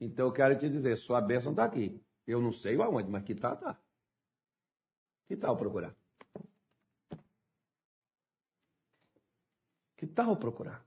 [0.00, 2.00] Então eu quero te dizer, sua bênção está aqui.
[2.28, 3.76] Eu não sei aonde, mas que está, está.
[5.26, 5.92] Que tal procurar?
[10.06, 10.86] Que tal procurar?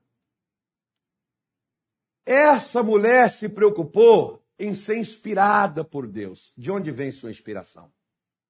[2.24, 6.54] Essa mulher se preocupou em ser inspirada por Deus.
[6.56, 7.92] De onde vem sua inspiração?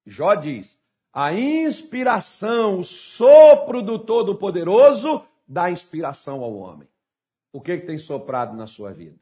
[0.05, 0.79] Jó diz:
[1.11, 6.87] a inspiração, o sopro do Todo-Poderoso dá inspiração ao homem.
[7.51, 9.19] O que, que tem soprado na sua vida?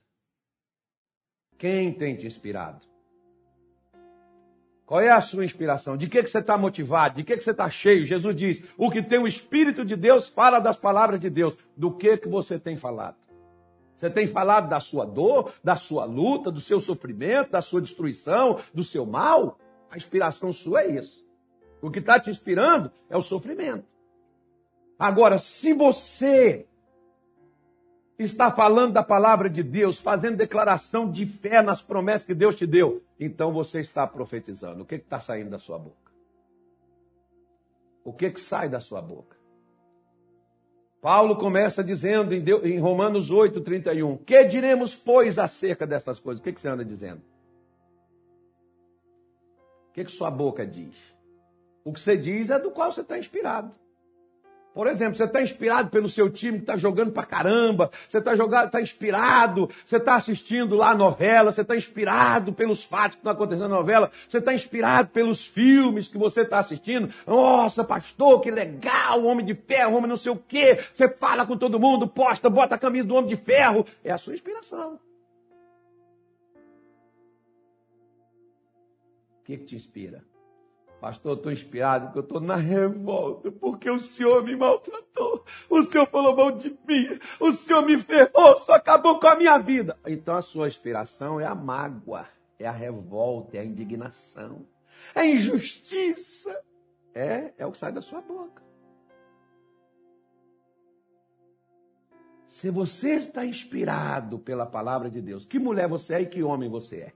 [1.57, 2.85] Quem tem te inspirado?
[4.89, 5.95] Qual é a sua inspiração?
[5.95, 7.17] De que, que você está motivado?
[7.17, 8.07] De que, que você está cheio?
[8.07, 11.55] Jesus diz: o que tem o Espírito de Deus fala das palavras de Deus.
[11.77, 13.15] Do que, que você tem falado?
[13.95, 18.59] Você tem falado da sua dor, da sua luta, do seu sofrimento, da sua destruição,
[18.73, 19.59] do seu mal?
[19.91, 21.23] A inspiração sua é isso.
[21.83, 23.85] O que está te inspirando é o sofrimento.
[24.97, 26.65] Agora, se você
[28.19, 32.67] está falando da palavra de Deus, fazendo declaração de fé nas promessas que Deus te
[32.67, 34.83] deu, então você está profetizando.
[34.83, 36.11] O que está saindo da sua boca?
[38.03, 39.37] O que, que sai da sua boca?
[41.01, 46.41] Paulo começa dizendo em, Romanos 8, 31, que diremos, pois, acerca dessas coisas?
[46.41, 47.21] O que, que você anda dizendo?
[49.89, 50.95] O que, que sua boca diz?
[51.85, 53.71] O que você diz é do qual você está inspirado.
[54.73, 58.67] Por exemplo, você está inspirado pelo seu time que está jogando pra caramba, você está
[58.67, 63.31] tá inspirado, você está assistindo lá a novela, você está inspirado pelos fatos que estão
[63.31, 67.11] acontecendo na novela, você está inspirado pelos filmes que você está assistindo.
[67.25, 70.79] Nossa, pastor, que legal, homem de ferro, homem não sei o quê.
[70.93, 73.85] Você fala com todo mundo, posta, bota a camisa do homem de ferro.
[74.03, 74.99] É a sua inspiração.
[79.41, 80.23] O que, que te inspira?
[80.99, 85.83] Pastor, eu estou inspirado porque eu estou na revolta, porque o Senhor me maltratou, o
[85.83, 89.97] Senhor falou mal de mim, o Senhor me ferrou, só acabou com a minha vida.
[90.05, 92.25] Então a sua inspiração é a mágoa,
[92.57, 94.65] é a revolta, é a indignação,
[95.15, 96.55] é a injustiça.
[97.13, 98.61] É, é o que sai da sua boca.
[102.47, 106.69] Se você está inspirado pela palavra de Deus, que mulher você é e que homem
[106.69, 107.13] você é?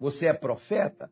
[0.00, 1.10] Você é profeta?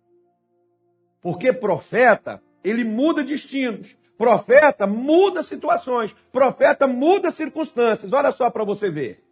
[1.22, 3.96] Porque profeta, ele muda destinos.
[4.18, 6.12] Profeta muda situações.
[6.32, 8.12] Profeta muda circunstâncias.
[8.12, 9.24] Olha só para você ver.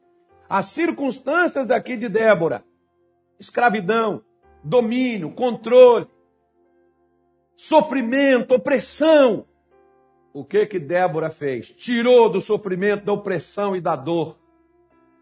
[0.48, 2.64] As circunstâncias aqui de Débora:
[3.38, 4.22] escravidão,
[4.64, 6.06] domínio, controle,
[7.56, 9.46] sofrimento, opressão.
[10.32, 11.70] O que que Débora fez?
[11.70, 14.38] Tirou do sofrimento, da opressão e da dor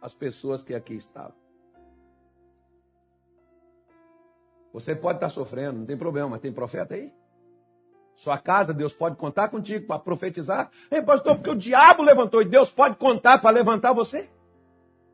[0.00, 1.47] as pessoas que aqui estavam.
[4.80, 7.12] Você pode estar sofrendo, não tem problema, mas tem profeta aí?
[8.14, 10.70] Sua casa, Deus pode contar contigo para profetizar?
[10.90, 14.28] Ei, pastor, porque o diabo levantou e Deus pode contar para levantar você?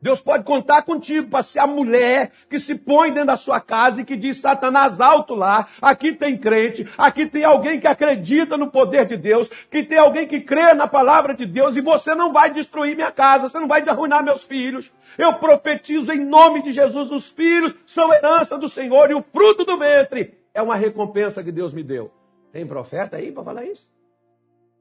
[0.05, 4.01] Deus pode contar contigo para ser a mulher que se põe dentro da sua casa
[4.01, 8.69] e que diz Satanás alto lá, aqui tem crente, aqui tem alguém que acredita no
[8.69, 12.31] poder de Deus, que tem alguém que crê na palavra de Deus e você não
[12.31, 14.93] vai destruir minha casa, você não vai arruinar meus filhos.
[15.17, 19.65] Eu profetizo em nome de Jesus, os filhos são herança do Senhor e o fruto
[19.65, 22.11] do ventre é uma recompensa que Deus me deu.
[22.51, 23.89] Tem profeta aí para falar isso?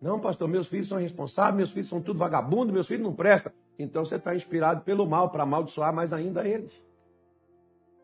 [0.02, 3.50] Não, pastor, meus filhos são responsáveis, meus filhos são tudo vagabundo, meus filhos não prestam.
[3.78, 6.72] Então você está inspirado pelo mal para amaldiçoar mais ainda eles.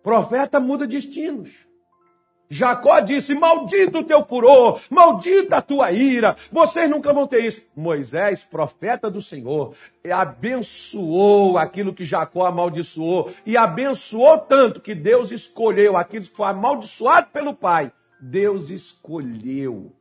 [0.03, 1.51] Profeta muda destinos.
[2.53, 7.63] Jacó disse: Maldito o teu furor, maldita a tua ira, vocês nunca vão ter isso.
[7.77, 9.75] Moisés, profeta do Senhor,
[10.13, 17.29] abençoou aquilo que Jacó amaldiçoou, e abençoou tanto que Deus escolheu aquilo que foi amaldiçoado
[17.29, 17.93] pelo pai.
[18.21, 19.93] Deus escolheu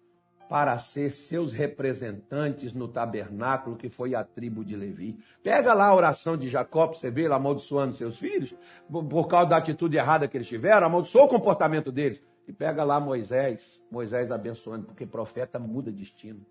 [0.50, 5.16] para ser seus representantes no tabernáculo que foi a tribo de Levi.
[5.44, 8.56] Pega lá a oração de Jacó, você ver ele amaldiçoando seus filhos,
[8.90, 12.20] por causa da atitude errada que eles tiveram, amaldiçoou o comportamento deles.
[12.48, 16.44] E pega lá Moisés, Moisés abençoando, porque profeta muda destino.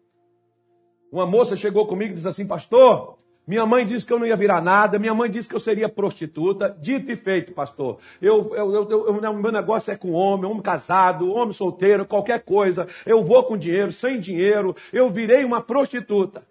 [1.10, 3.18] Uma moça chegou comigo e disse assim, pastor,
[3.48, 5.88] minha mãe disse que eu não ia virar nada, minha mãe disse que eu seria
[5.88, 6.76] prostituta.
[6.78, 7.98] Dito e feito, pastor.
[8.20, 12.86] Eu, eu, eu, eu, meu negócio é com homem, homem casado, homem solteiro, qualquer coisa.
[13.06, 14.76] Eu vou com dinheiro, sem dinheiro.
[14.92, 16.42] Eu virei uma prostituta.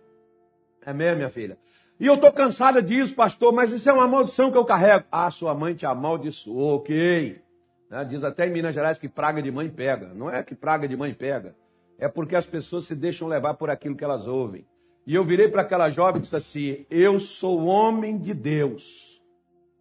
[0.84, 1.60] É mesmo, minha filha?
[2.00, 5.06] E eu estou cansada disso, pastor, mas isso é uma maldição que eu carrego.
[5.12, 7.40] Ah, sua mãe te amaldiçoou, ok.
[7.92, 8.06] Né?
[8.06, 10.16] Diz até em Minas Gerais que praga de mãe pega.
[10.16, 11.56] Não é que praga de mãe pega.
[12.00, 14.66] É porque as pessoas se deixam levar por aquilo que elas ouvem.
[15.08, 19.24] E eu virei para aquela jovem e disse assim: Eu sou homem de Deus.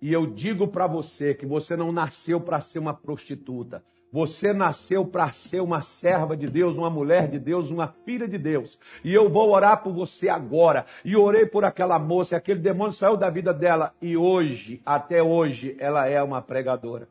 [0.01, 3.85] E eu digo para você que você não nasceu para ser uma prostituta.
[4.13, 8.39] Você nasceu para ser uma serva de Deus, uma mulher de Deus, uma filha de
[8.39, 8.79] Deus.
[9.03, 10.87] E eu vou orar por você agora.
[11.05, 13.93] E orei por aquela moça, aquele demônio saiu da vida dela.
[14.01, 17.09] E hoje, até hoje, ela é uma pregadora.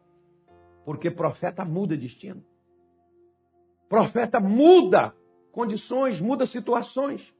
[0.86, 2.42] Porque profeta muda destino.
[3.90, 5.14] Profeta muda
[5.52, 7.35] condições, muda situações.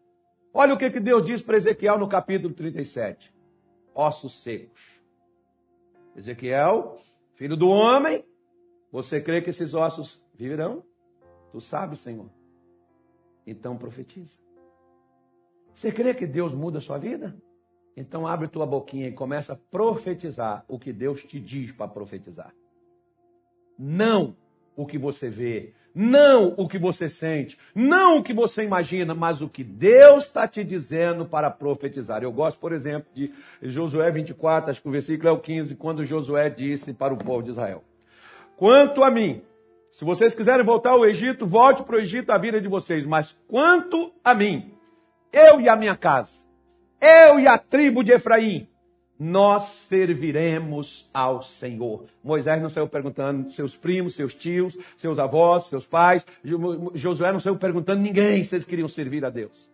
[0.58, 3.30] Olha o que, que Deus diz para Ezequiel no capítulo 37.
[3.94, 4.82] Ossos secos.
[6.16, 6.98] Ezequiel,
[7.34, 8.24] filho do homem,
[8.90, 10.82] você crê que esses ossos viverão?
[11.52, 12.30] Tu sabes, Senhor.
[13.46, 14.38] Então profetiza.
[15.74, 17.38] Você crê que Deus muda a sua vida?
[17.98, 22.56] Então abre tua boquinha e começa a profetizar o que Deus te diz para profetizar.
[23.78, 24.38] Não
[24.74, 29.42] o que você vê, não o que você sente, não o que você imagina, mas
[29.42, 32.22] o que Deus está te dizendo para profetizar.
[32.22, 33.32] Eu gosto, por exemplo, de
[33.62, 37.42] Josué 24, acho que o versículo é o 15, quando Josué disse para o povo
[37.42, 37.82] de Israel:
[38.58, 39.42] Quanto a mim,
[39.90, 43.32] se vocês quiserem voltar ao Egito, volte para o Egito a vida de vocês, mas
[43.48, 44.74] quanto a mim,
[45.32, 46.44] eu e a minha casa,
[47.00, 48.68] eu e a tribo de Efraim,
[49.18, 52.06] nós serviremos ao Senhor.
[52.24, 56.26] Moisés não saiu perguntando seus primos, seus tios, seus avós, seus pais.
[56.94, 59.70] Josué não saiu perguntando ninguém se eles queriam servir a Deus.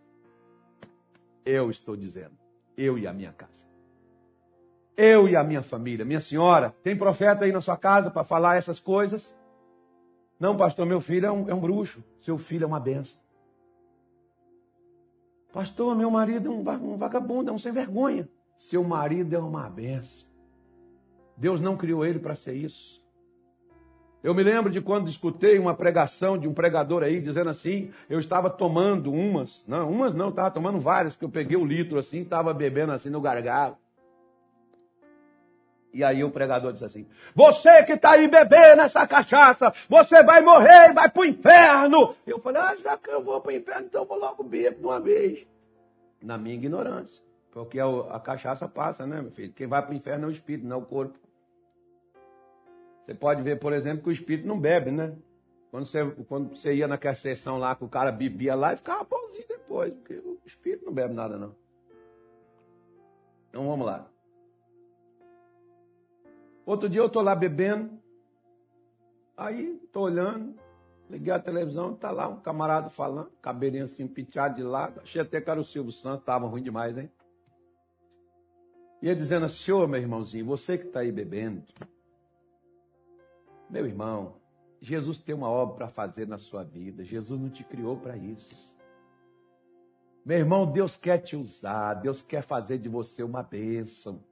[1.44, 2.38] Eu estou dizendo,
[2.78, 3.66] eu e a minha casa.
[4.96, 6.06] Eu e a minha família.
[6.06, 9.36] Minha senhora, tem profeta aí na sua casa para falar essas coisas?
[10.40, 12.04] Não, pastor, meu filho é um, é um bruxo.
[12.22, 13.20] Seu filho é uma benção.
[15.52, 18.30] Pastor, meu marido é um vagabundo, é um sem vergonha.
[18.62, 20.28] Seu marido é uma benção.
[21.36, 23.04] Deus não criou ele para ser isso.
[24.24, 28.20] Eu me lembro de quando escutei uma pregação de um pregador aí dizendo assim: eu
[28.20, 32.22] estava tomando umas, não, umas não, estava tomando várias, porque eu peguei o litro assim,
[32.22, 33.78] estava bebendo assim no gargalo.
[35.92, 40.42] E aí o pregador disse assim: Você que está aí bebendo essa cachaça, você vai
[40.44, 42.16] morrer e vai para o inferno.
[42.28, 44.76] Eu falei: Ah, já que eu vou para o inferno, então eu vou logo beber
[44.76, 45.48] de uma vez.
[46.22, 47.31] Na minha ignorância.
[47.52, 49.52] Porque a, cachaça passa, né, meu filho?
[49.54, 51.20] Quem vai para o inferno é o espírito, não é o corpo.
[53.06, 55.16] Você pode ver, por exemplo, que o espírito não bebe, né?
[55.70, 59.04] Quando você, quando você ia naquela sessão lá que o cara bebia lá e ficava
[59.04, 61.56] bonzinho depois, porque o espírito não bebe nada, não.
[63.50, 64.08] Então vamos lá.
[66.66, 68.00] Outro dia eu estou lá bebendo,
[69.36, 70.56] aí estou olhando,
[71.10, 75.42] liguei a televisão, está lá um camarada falando, cabelinho assim penteado de lado, achei até
[75.42, 77.12] que era o Silvio Santos, estava ruim demais, hein?
[79.02, 81.64] Ele dizendo, senhor, meu irmãozinho, você que está aí bebendo,
[83.70, 84.36] meu irmão,
[84.80, 88.72] Jesus tem uma obra para fazer na sua vida, Jesus não te criou para isso.
[90.24, 94.24] Meu irmão, Deus quer te usar, Deus quer fazer de você uma bênção.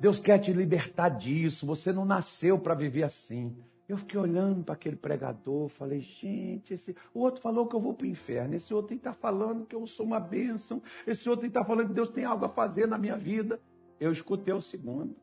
[0.00, 1.66] Deus quer te libertar disso.
[1.66, 3.56] Você não nasceu para viver assim.
[3.88, 6.94] Eu fiquei olhando para aquele pregador, falei, gente, esse...
[7.14, 9.86] o outro falou que eu vou para o inferno, esse outro está falando que eu
[9.86, 13.16] sou uma bênção, esse outro está falando que Deus tem algo a fazer na minha
[13.16, 13.58] vida.
[13.98, 15.16] Eu escutei o segundo.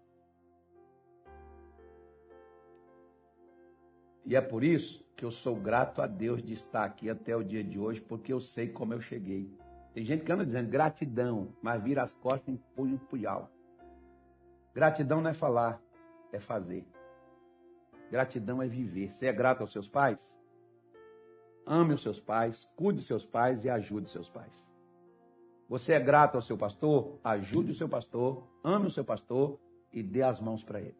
[4.26, 7.44] E é por isso que eu sou grato a Deus de estar aqui até o
[7.44, 9.48] dia de hoje, porque eu sei como eu cheguei.
[9.94, 13.52] Tem gente que anda dizendo gratidão, mas vira as costas e põe um punhal.
[14.74, 15.80] Gratidão não é falar,
[16.34, 16.84] é fazer.
[18.16, 19.10] Gratidão é viver.
[19.10, 20.34] Você é grato aos seus pais?
[21.66, 24.66] Ame os seus pais, cuide dos seus pais e ajude os seus pais.
[25.68, 27.20] Você é grato ao seu pastor?
[27.22, 29.60] Ajude o seu pastor, ame o seu pastor
[29.92, 30.96] e dê as mãos para ele.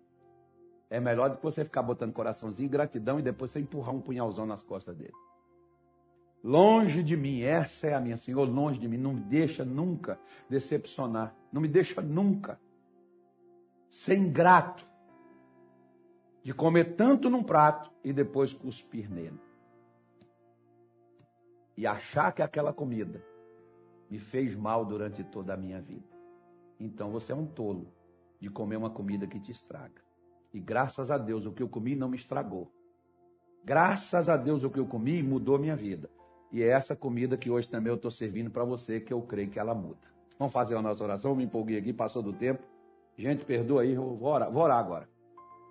[0.90, 4.46] É melhor do que você ficar botando coraçãozinho, gratidão e depois você empurrar um punhalzão
[4.46, 5.14] nas costas dele.
[6.44, 10.20] Longe de mim, essa é a minha, Senhor, longe de mim, não me deixa nunca
[10.50, 12.60] decepcionar, não me deixa nunca
[13.90, 14.86] ser ingrato
[16.46, 19.40] de comer tanto num prato e depois cuspir nele.
[21.76, 23.20] E achar que aquela comida
[24.12, 26.06] me fez mal durante toda a minha vida.
[26.80, 27.88] Então você é um tolo
[28.40, 30.04] de comer uma comida que te estraga.
[30.54, 32.72] E graças a Deus o que eu comi não me estragou.
[33.64, 36.12] Graças a Deus o que eu comi mudou minha vida.
[36.52, 39.50] E é essa comida que hoje também eu estou servindo para você, que eu creio
[39.50, 40.14] que ela muda.
[40.38, 41.32] Vamos fazer a nossa oração.
[41.32, 42.62] Eu me empolguei aqui, passou do tempo.
[43.18, 45.15] Gente, perdoa aí, eu vou orar, vou orar agora.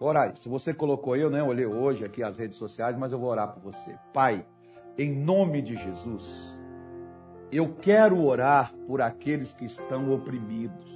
[0.00, 0.36] Orar.
[0.36, 1.42] Se você colocou eu, né?
[1.42, 3.96] Olhei hoje aqui as redes sociais, mas eu vou orar por você.
[4.12, 4.44] Pai,
[4.98, 6.58] em nome de Jesus,
[7.50, 10.92] eu quero orar por aqueles que estão oprimidos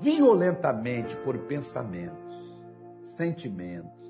[0.00, 2.60] violentamente por pensamentos,
[3.02, 4.00] sentimentos,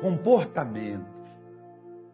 [0.00, 1.20] comportamentos.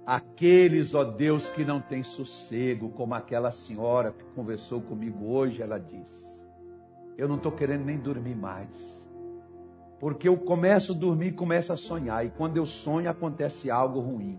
[0.07, 5.81] Aqueles, ó Deus, que não têm sossego, como aquela senhora que conversou comigo hoje, ela
[5.81, 6.27] disse
[7.17, 8.96] eu não estou querendo nem dormir mais.
[9.99, 12.25] Porque eu começo a dormir começo a sonhar.
[12.25, 14.39] E quando eu sonho, acontece algo ruim.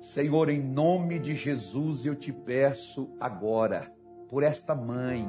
[0.00, 3.92] Senhor, em nome de Jesus, eu te peço agora,
[4.28, 5.28] por esta mãe,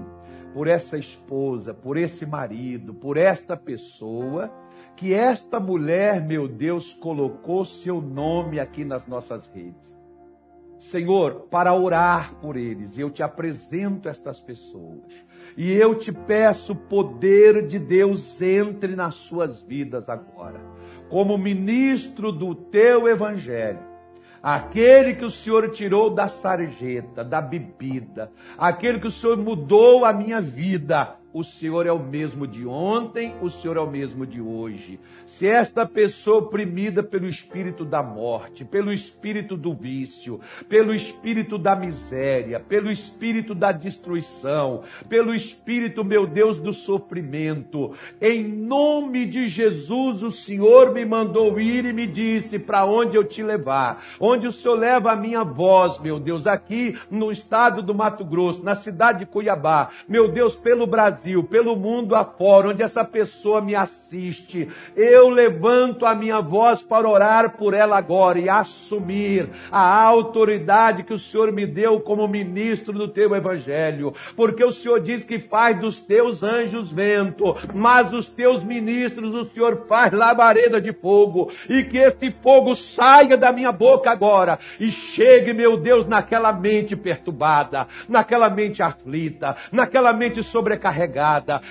[0.53, 4.51] por essa esposa, por esse marido, por esta pessoa,
[4.95, 9.92] que esta mulher, meu Deus, colocou seu nome aqui nas nossas redes.
[10.83, 14.99] Senhor, para orar por eles, eu te apresento estas pessoas.
[15.55, 20.59] E eu te peço, poder de Deus entre nas suas vidas agora.
[21.09, 23.79] Como ministro do teu evangelho,
[24.41, 30.11] aquele que o Senhor tirou da sarjeta, da bebida, aquele que o Senhor mudou a
[30.11, 34.39] minha vida, o Senhor é o mesmo de ontem, o Senhor é o mesmo de
[34.39, 34.99] hoje.
[35.25, 41.75] Se esta pessoa oprimida pelo espírito da morte, pelo espírito do vício, pelo espírito da
[41.75, 50.21] miséria, pelo espírito da destruição, pelo espírito, meu Deus, do sofrimento, em nome de Jesus,
[50.21, 54.51] o Senhor me mandou ir e me disse para onde eu te levar, onde o
[54.51, 59.19] Senhor leva a minha voz, meu Deus, aqui no estado do Mato Grosso, na cidade
[59.19, 64.67] de Cuiabá, meu Deus, pelo Brasil Brasil, pelo mundo afora, onde essa pessoa me assiste,
[64.93, 71.13] eu levanto a minha voz para orar por ela agora e assumir a autoridade que
[71.13, 75.79] o Senhor me deu como ministro do teu evangelho, porque o Senhor diz que faz
[75.79, 81.83] dos teus anjos vento, mas os teus ministros o Senhor faz labareda de fogo, e
[81.83, 87.87] que este fogo saia da minha boca agora e chegue, meu Deus, naquela mente perturbada,
[88.09, 91.12] naquela mente aflita, naquela mente sobrecarregada,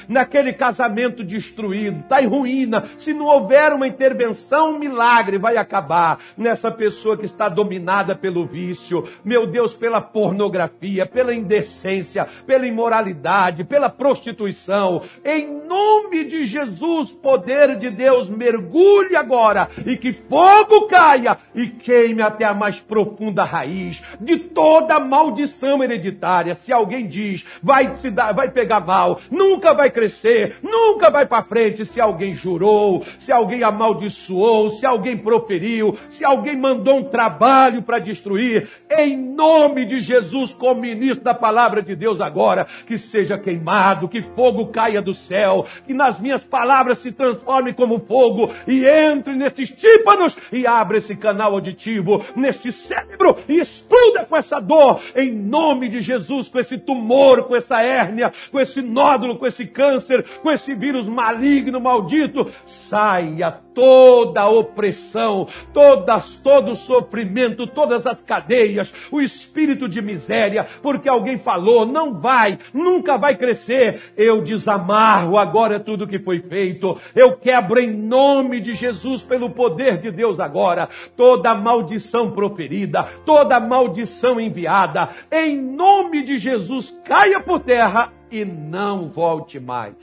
[0.09, 2.85] naquele casamento destruído, está em ruína.
[2.99, 8.47] Se não houver uma intervenção, um milagre vai acabar nessa pessoa que está dominada pelo
[8.47, 15.03] vício, meu Deus, pela pornografia, pela indecência, pela imoralidade, pela prostituição.
[15.25, 22.23] Em nome de Jesus, poder de Deus, mergulhe agora e que fogo caia e queime
[22.23, 26.55] até a mais profunda raiz de toda maldição hereditária.
[26.55, 31.43] Se alguém diz, vai se dar, vai pegar mal, nunca vai crescer, nunca vai para
[31.43, 37.83] frente, se alguém jurou, se alguém amaldiçoou, se alguém proferiu, se alguém mandou um trabalho
[37.83, 43.39] para destruir, em nome de Jesus, como ministro da palavra de Deus agora, que seja
[43.39, 48.85] queimado, que fogo caia do céu, que nas minhas palavras se transforme como fogo e
[48.85, 55.01] entre nesses tímpanos e abra esse canal auditivo, neste cérebro e exploda com essa dor,
[55.17, 58.83] em nome de Jesus, com esse tumor, com essa hérnia, com esse
[59.23, 66.73] nódulo, com esse câncer, com esse vírus maligno, maldito, saia toda a opressão, todas, todo
[66.73, 73.17] o sofrimento, todas as cadeias, o espírito de miséria, porque alguém falou, não vai, nunca
[73.17, 74.13] vai crescer.
[74.15, 76.99] Eu desamarro agora tudo que foi feito.
[77.15, 83.59] Eu quebro em nome de Jesus, pelo poder de Deus agora, toda maldição proferida, toda
[83.59, 89.95] maldição enviada, em nome de Jesus, caia por terra e não volte mais.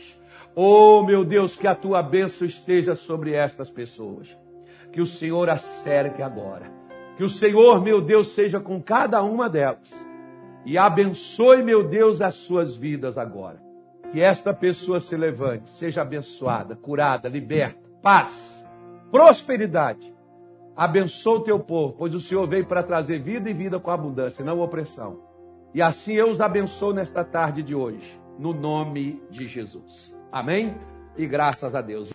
[0.56, 4.38] Oh, meu Deus, que a tua bênção esteja sobre estas pessoas.
[4.92, 6.72] Que o Senhor cerque agora.
[7.18, 9.92] Que o Senhor, meu Deus, seja com cada uma delas.
[10.66, 13.60] E abençoe, meu Deus, as suas vidas agora.
[14.12, 18.66] Que esta pessoa se levante, seja abençoada, curada, liberta, paz,
[19.12, 20.14] prosperidade.
[20.76, 24.46] Abençoa o teu povo, pois o Senhor veio para trazer vida e vida com abundância,
[24.46, 25.30] não opressão.
[25.74, 30.18] E assim eu os abençoo nesta tarde de hoje, no nome de Jesus.
[30.32, 30.78] Amém?
[31.18, 32.08] E graças a Deus.